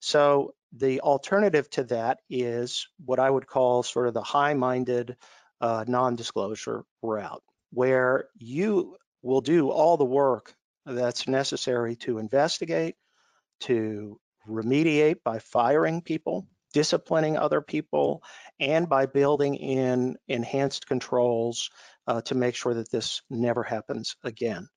So 0.00 0.54
the 0.72 1.00
alternative 1.00 1.70
to 1.70 1.84
that 1.84 2.18
is 2.28 2.88
what 3.04 3.20
I 3.20 3.30
would 3.30 3.46
call 3.46 3.84
sort 3.84 4.08
of 4.08 4.14
the 4.14 4.22
high-minded 4.22 5.16
uh, 5.60 5.84
non-disclosure 5.86 6.84
route 7.02 7.42
where 7.70 8.26
you 8.36 8.96
will 9.22 9.40
do 9.40 9.70
all 9.70 9.96
the 9.96 10.04
work 10.04 10.54
that's 10.84 11.28
necessary 11.28 11.94
to 11.94 12.18
investigate, 12.18 12.96
to 13.62 14.18
remediate 14.48 15.22
by 15.24 15.38
firing 15.38 16.02
people, 16.02 16.46
disciplining 16.72 17.36
other 17.36 17.60
people, 17.60 18.22
and 18.58 18.88
by 18.88 19.06
building 19.06 19.54
in 19.56 20.16
enhanced 20.28 20.86
controls 20.86 21.70
uh, 22.06 22.20
to 22.22 22.34
make 22.34 22.54
sure 22.54 22.74
that 22.74 22.90
this 22.90 23.22
never 23.30 23.62
happens 23.62 24.16
again. 24.24 24.68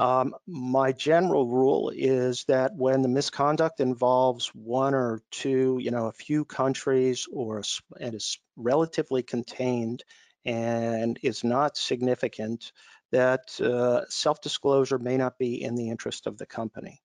Um, 0.00 0.34
my 0.46 0.92
general 0.92 1.46
rule 1.48 1.90
is 1.94 2.44
that 2.46 2.70
when 2.76 3.02
the 3.02 3.08
misconduct 3.08 3.80
involves 3.80 4.48
one 4.54 4.94
or 4.94 5.22
two, 5.32 5.78
you 5.80 5.90
know, 5.90 6.06
a 6.06 6.12
few 6.12 6.44
countries 6.44 7.26
or 7.32 7.62
and 8.00 8.14
is 8.14 8.38
relatively 8.56 9.24
contained 9.24 10.04
and 10.44 11.18
is 11.22 11.42
not 11.42 11.76
significant, 11.76 12.72
that 13.10 13.60
uh, 13.60 14.02
self-disclosure 14.08 14.98
may 14.98 15.16
not 15.16 15.36
be 15.36 15.62
in 15.62 15.74
the 15.74 15.90
interest 15.90 16.28
of 16.28 16.38
the 16.38 16.46
company. 16.46 17.02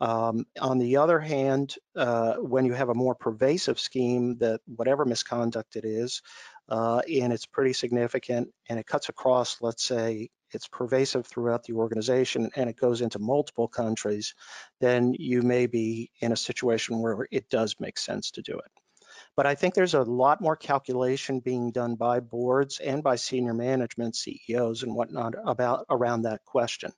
Um, 0.00 0.46
on 0.60 0.78
the 0.78 0.96
other 0.96 1.20
hand, 1.20 1.74
uh, 1.96 2.34
when 2.34 2.66
you 2.66 2.72
have 2.72 2.88
a 2.88 2.94
more 2.94 3.14
pervasive 3.14 3.78
scheme 3.78 4.36
that 4.38 4.60
whatever 4.66 5.04
misconduct 5.04 5.76
it 5.76 5.84
is, 5.84 6.22
uh, 6.68 7.00
and 7.00 7.32
it's 7.32 7.46
pretty 7.46 7.72
significant 7.72 8.48
and 8.68 8.78
it 8.78 8.86
cuts 8.86 9.08
across, 9.08 9.58
let's 9.60 9.84
say, 9.84 10.30
it's 10.50 10.68
pervasive 10.68 11.26
throughout 11.26 11.64
the 11.64 11.74
organization 11.74 12.50
and 12.54 12.70
it 12.70 12.76
goes 12.76 13.00
into 13.00 13.18
multiple 13.18 13.68
countries, 13.68 14.34
then 14.80 15.14
you 15.18 15.42
may 15.42 15.66
be 15.66 16.10
in 16.20 16.32
a 16.32 16.36
situation 16.36 17.00
where 17.00 17.26
it 17.30 17.48
does 17.48 17.76
make 17.80 17.98
sense 17.98 18.32
to 18.32 18.42
do 18.42 18.58
it. 18.58 18.70
But 19.36 19.46
I 19.46 19.54
think 19.54 19.74
there's 19.74 19.94
a 19.94 20.02
lot 20.02 20.40
more 20.40 20.56
calculation 20.56 21.40
being 21.40 21.70
done 21.70 21.96
by 21.96 22.20
boards 22.20 22.78
and 22.78 23.02
by 23.02 23.16
senior 23.16 23.54
management, 23.54 24.16
CEOs 24.16 24.82
and 24.82 24.94
whatnot 24.94 25.34
about 25.44 25.86
around 25.90 26.22
that 26.22 26.44
question. 26.44 26.92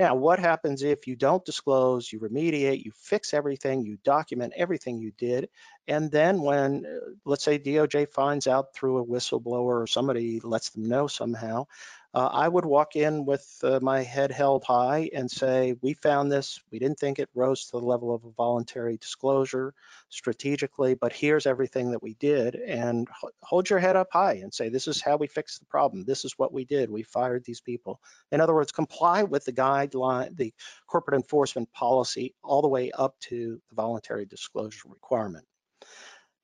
Now, 0.00 0.14
what 0.14 0.38
happens 0.38 0.82
if 0.82 1.06
you 1.06 1.14
don't 1.14 1.44
disclose, 1.44 2.10
you 2.10 2.20
remediate, 2.20 2.82
you 2.82 2.90
fix 2.96 3.34
everything, 3.34 3.84
you 3.84 3.98
document 4.02 4.54
everything 4.56 4.98
you 4.98 5.12
did, 5.18 5.50
and 5.88 6.10
then 6.10 6.40
when, 6.40 6.86
uh, 6.86 7.10
let's 7.26 7.44
say 7.44 7.58
DOJ 7.58 8.10
finds 8.10 8.46
out 8.46 8.72
through 8.74 8.96
a 8.98 9.04
whistleblower 9.06 9.82
or 9.82 9.86
somebody 9.86 10.40
lets 10.40 10.70
them 10.70 10.88
know 10.88 11.06
somehow, 11.06 11.66
uh, 12.12 12.26
I 12.32 12.48
would 12.48 12.64
walk 12.64 12.96
in 12.96 13.24
with 13.24 13.46
uh, 13.62 13.78
my 13.80 14.02
head 14.02 14.32
held 14.32 14.64
high 14.64 15.10
and 15.14 15.30
say, 15.30 15.76
we 15.80 15.94
found 15.94 16.30
this, 16.30 16.60
we 16.72 16.80
didn't 16.80 16.98
think 16.98 17.18
it 17.18 17.28
rose 17.34 17.66
to 17.66 17.78
the 17.78 17.86
level 17.86 18.12
of 18.12 18.24
a 18.24 18.30
voluntary 18.30 18.96
disclosure 18.96 19.74
strategically, 20.08 20.94
but 20.94 21.12
here's 21.12 21.46
everything 21.46 21.92
that 21.92 22.02
we 22.02 22.14
did 22.14 22.56
and 22.56 23.06
hold 23.42 23.70
your 23.70 23.78
head 23.78 23.94
up 23.94 24.08
high 24.12 24.34
and 24.34 24.52
say, 24.52 24.68
this 24.68 24.88
is 24.88 25.00
how 25.00 25.16
we 25.16 25.28
fixed 25.28 25.60
the 25.60 25.66
problem. 25.66 26.04
This 26.04 26.24
is 26.24 26.36
what 26.36 26.52
we 26.52 26.64
did. 26.64 26.90
We 26.90 27.04
fired 27.04 27.44
these 27.44 27.60
people. 27.60 28.00
In 28.32 28.40
other 28.40 28.54
words, 28.54 28.72
comply 28.72 29.22
with 29.22 29.44
the 29.44 29.52
guideline, 29.52 30.36
the 30.36 30.52
corporate 30.88 31.16
enforcement 31.16 31.72
policy 31.72 32.34
all 32.42 32.60
the 32.60 32.68
way 32.68 32.90
up 32.90 33.18
to 33.20 33.60
the 33.68 33.74
voluntary 33.76 34.26
disclosure 34.26 34.88
requirement. 34.88 35.46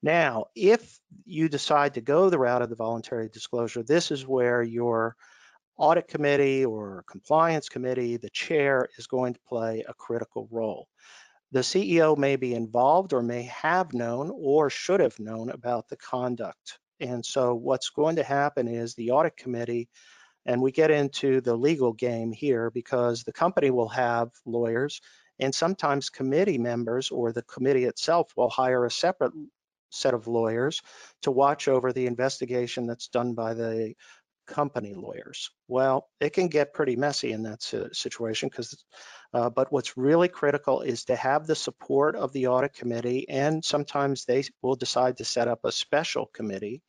Now, 0.01 0.45
if 0.55 0.99
you 1.25 1.49
decide 1.49 1.95
to 1.95 2.01
go 2.01 2.29
the 2.29 2.39
route 2.39 2.61
of 2.61 2.69
the 2.69 2.75
voluntary 2.75 3.27
disclosure, 3.27 3.83
this 3.83 4.11
is 4.11 4.25
where 4.25 4.61
your 4.61 5.17
audit 5.77 6.07
committee 6.07 6.65
or 6.65 7.03
compliance 7.09 7.69
committee, 7.69 8.17
the 8.17 8.29
chair 8.29 8.89
is 8.97 9.07
going 9.07 9.33
to 9.33 9.39
play 9.47 9.83
a 9.87 9.93
critical 9.93 10.47
role. 10.51 10.87
The 11.51 11.59
CEO 11.59 12.17
may 12.17 12.35
be 12.35 12.53
involved 12.53 13.13
or 13.13 13.21
may 13.21 13.43
have 13.43 13.93
known 13.93 14.31
or 14.33 14.69
should 14.69 14.99
have 14.99 15.19
known 15.19 15.49
about 15.49 15.87
the 15.87 15.97
conduct. 15.97 16.79
And 16.99 17.25
so 17.25 17.53
what's 17.55 17.89
going 17.89 18.17
to 18.17 18.23
happen 18.23 18.67
is 18.67 18.95
the 18.95 19.11
audit 19.11 19.37
committee, 19.37 19.87
and 20.45 20.61
we 20.61 20.71
get 20.71 20.91
into 20.91 21.41
the 21.41 21.55
legal 21.55 21.93
game 21.93 22.31
here 22.31 22.69
because 22.71 23.23
the 23.23 23.33
company 23.33 23.69
will 23.69 23.89
have 23.89 24.31
lawyers 24.45 25.01
and 25.39 25.53
sometimes 25.53 26.09
committee 26.09 26.57
members 26.57 27.11
or 27.11 27.31
the 27.31 27.43
committee 27.43 27.85
itself 27.85 28.31
will 28.35 28.49
hire 28.49 28.85
a 28.85 28.91
separate 28.91 29.33
set 29.89 30.13
of 30.13 30.27
lawyers 30.27 30.81
to 31.21 31.31
watch 31.31 31.67
over 31.67 31.93
the 31.93 32.07
investigation 32.07 32.87
that's 32.87 33.07
done 33.07 33.33
by 33.33 33.53
the 33.53 33.93
company 34.47 34.93
lawyers. 34.93 35.51
Well, 35.67 36.07
it 36.19 36.31
can 36.33 36.47
get 36.47 36.73
pretty 36.73 36.95
messy 36.95 37.31
in 37.31 37.43
that 37.43 37.61
situation 37.93 38.49
because, 38.49 38.83
uh, 39.33 39.49
but 39.49 39.71
what's 39.71 39.97
really 39.97 40.27
critical 40.27 40.81
is 40.81 41.05
to 41.05 41.15
have 41.15 41.45
the 41.45 41.55
support 41.55 42.15
of 42.15 42.33
the 42.33 42.47
audit 42.47 42.73
committee 42.73 43.29
and 43.29 43.63
sometimes 43.63 44.25
they 44.25 44.43
will 44.61 44.75
decide 44.75 45.17
to 45.17 45.25
set 45.25 45.47
up 45.47 45.59
a 45.63 45.71
special 45.71 46.25
committee 46.25 46.81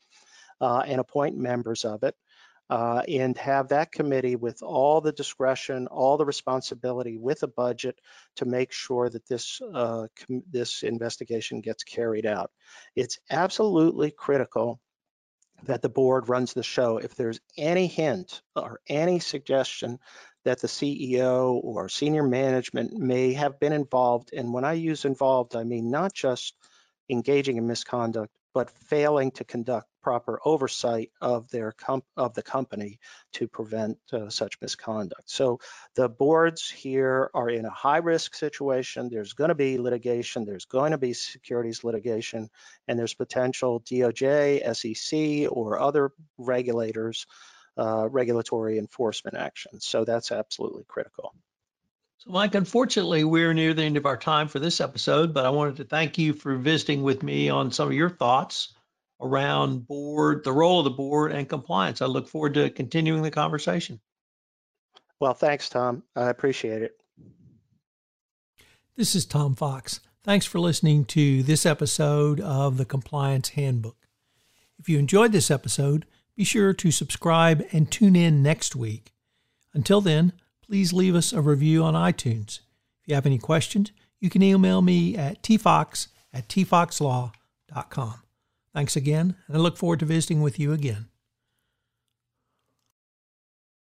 uh, 0.61 0.83
and 0.87 1.01
appoint 1.01 1.37
members 1.37 1.85
of 1.85 2.03
it 2.05 2.15
uh, 2.71 3.03
and 3.09 3.37
have 3.39 3.69
that 3.69 3.93
committee 3.93 4.37
with 4.37 4.63
all 4.63 5.01
the 5.01 5.13
discretion, 5.13 5.87
all 5.87 6.17
the 6.17 6.25
responsibility 6.25 7.17
with 7.17 7.43
a 7.43 7.49
budget 7.49 7.99
to 8.37 8.45
make 8.45 8.73
sure 8.73 9.09
that 9.09 9.27
this, 9.27 9.61
uh, 9.75 10.07
this 10.51 10.83
investigation 10.83 11.61
gets 11.61 11.83
carried 11.83 12.27
out. 12.27 12.51
It's 12.95 13.19
absolutely 13.31 14.11
critical 14.11 14.81
that 15.65 15.83
the 15.83 15.89
board 15.89 16.29
runs 16.29 16.53
the 16.53 16.63
show. 16.63 16.99
If 16.99 17.15
there's 17.15 17.41
any 17.57 17.87
hint 17.87 18.43
or 18.55 18.81
any 18.89 19.19
suggestion 19.19 19.99
that 20.45 20.61
the 20.61 20.69
CEO 20.69 21.61
or 21.63 21.89
senior 21.89 22.23
management 22.23 22.93
may 22.93 23.33
have 23.35 23.59
been 23.59 23.73
involved, 23.73 24.31
and 24.33 24.53
when 24.53 24.65
I 24.65 24.75
use 24.75 25.05
involved, 25.05 25.57
I 25.57 25.65
mean 25.65 25.91
not 25.91 26.15
just 26.15 26.55
engaging 27.09 27.57
in 27.57 27.67
misconduct, 27.67 28.33
but 28.59 28.71
failing 28.71 29.31
to 29.31 29.45
conduct 29.45 29.87
proper 30.03 30.41
oversight 30.45 31.13
of 31.21 31.49
their 31.51 31.73
of 32.17 32.35
the 32.35 32.43
company 32.43 32.99
to 33.33 33.47
prevent 33.47 33.97
uh, 34.13 34.29
such 34.29 34.61
misconduct. 34.61 35.31
So 35.31 35.61
the 35.95 36.09
boards 36.09 36.69
here 36.69 37.31
are 37.35 37.49
in 37.49 37.67
a 37.67 37.71
high 37.71 37.99
risk 37.99 38.35
situation. 38.35 39.11
There's 39.11 39.33
going 39.35 39.51
to 39.51 39.55
be 39.55 39.79
litigation. 39.79 40.45
There's 40.45 40.65
going 40.65 40.91
to 40.91 40.99
be 40.99 41.13
securities 41.13 41.85
litigation, 41.85 42.51
and 42.89 42.99
there's 42.99 43.15
potential 43.15 43.81
DOJ, 43.83 44.75
SEC, 44.75 45.53
or 45.57 45.79
other 45.79 46.11
regulators, 46.37 47.27
uh, 47.77 48.09
regulatory 48.11 48.79
enforcement 48.79 49.37
actions. 49.37 49.87
So 49.87 50.05
that's 50.05 50.33
absolutely 50.33 50.83
critical. 50.89 51.33
So, 52.19 52.33
Mike, 52.33 52.57
unfortunately, 52.57 53.23
we're 53.23 53.55
near 53.55 53.75
the 53.75 53.85
end 53.85 53.97
of 53.97 54.05
our 54.05 54.17
time 54.17 54.49
for 54.49 54.59
this 54.59 54.81
episode, 54.81 55.33
but 55.33 55.47
I 55.47 55.51
wanted 55.51 55.77
to 55.77 55.85
thank 55.85 56.19
you 56.19 56.33
for 56.33 56.57
visiting 56.57 57.03
with 57.05 57.23
me 57.23 57.49
on 57.49 57.71
some 57.71 57.87
of 57.87 57.95
your 57.95 58.11
thoughts 58.11 58.75
around 59.21 59.87
board, 59.87 60.43
the 60.43 60.53
role 60.53 60.81
of 60.81 60.85
the 60.85 60.91
board, 60.91 61.31
and 61.31 61.49
compliance. 61.49 62.03
I 62.03 62.07
look 62.07 62.29
forward 62.29 62.55
to 62.55 62.71
continuing 62.71 63.23
the 63.23 63.31
conversation. 63.31 64.01
Well, 65.21 65.35
thanks, 65.35 65.69
Tom. 65.69 66.03
I 66.17 66.29
appreciate 66.29 66.83
it. 66.83 66.97
This 68.97 69.15
is 69.15 69.25
Tom 69.25 69.55
Fox. 69.55 70.01
Thanks 70.25 70.45
for 70.45 70.59
listening 70.59 71.05
to 71.07 71.45
this 71.45 71.65
episode 71.65 72.41
of 72.41 72.79
the 72.79 72.85
Compliance 72.85 73.51
Handbook. 73.51 74.09
If 74.77 74.89
you 74.89 74.99
enjoyed 74.99 75.31
this 75.31 75.53
episode, 75.53 76.05
be 76.37 76.43
sure 76.43 76.73
to 76.73 76.91
subscribe 76.91 77.65
and 77.71 77.91
tune 77.91 78.17
in 78.17 78.43
next 78.43 78.75
week. 78.75 79.13
Until 79.73 80.01
then, 80.01 80.33
please 80.69 80.93
leave 80.93 81.15
us 81.15 81.33
a 81.33 81.41
review 81.41 81.83
on 81.83 81.95
iTunes. 81.95 82.61
If 83.03 83.09
you 83.09 83.15
have 83.15 83.27
any 83.27 83.39
questions, 83.39 83.91
you 84.21 84.31
can 84.31 84.43
email 84.43 84.83
me 84.83 85.17
at 85.17 85.43
tfox 85.43 86.09
at 86.33 86.49
tfoxlaw.com. 86.49 88.15
Thanks 88.75 88.97
again, 88.97 89.35
and 89.47 89.57
I 89.57 89.61
look 89.61 89.77
forward 89.77 90.01
to 90.01 90.07
visiting 90.07 90.43
with 90.43 90.59
you 90.59 90.73
again. 90.73 91.08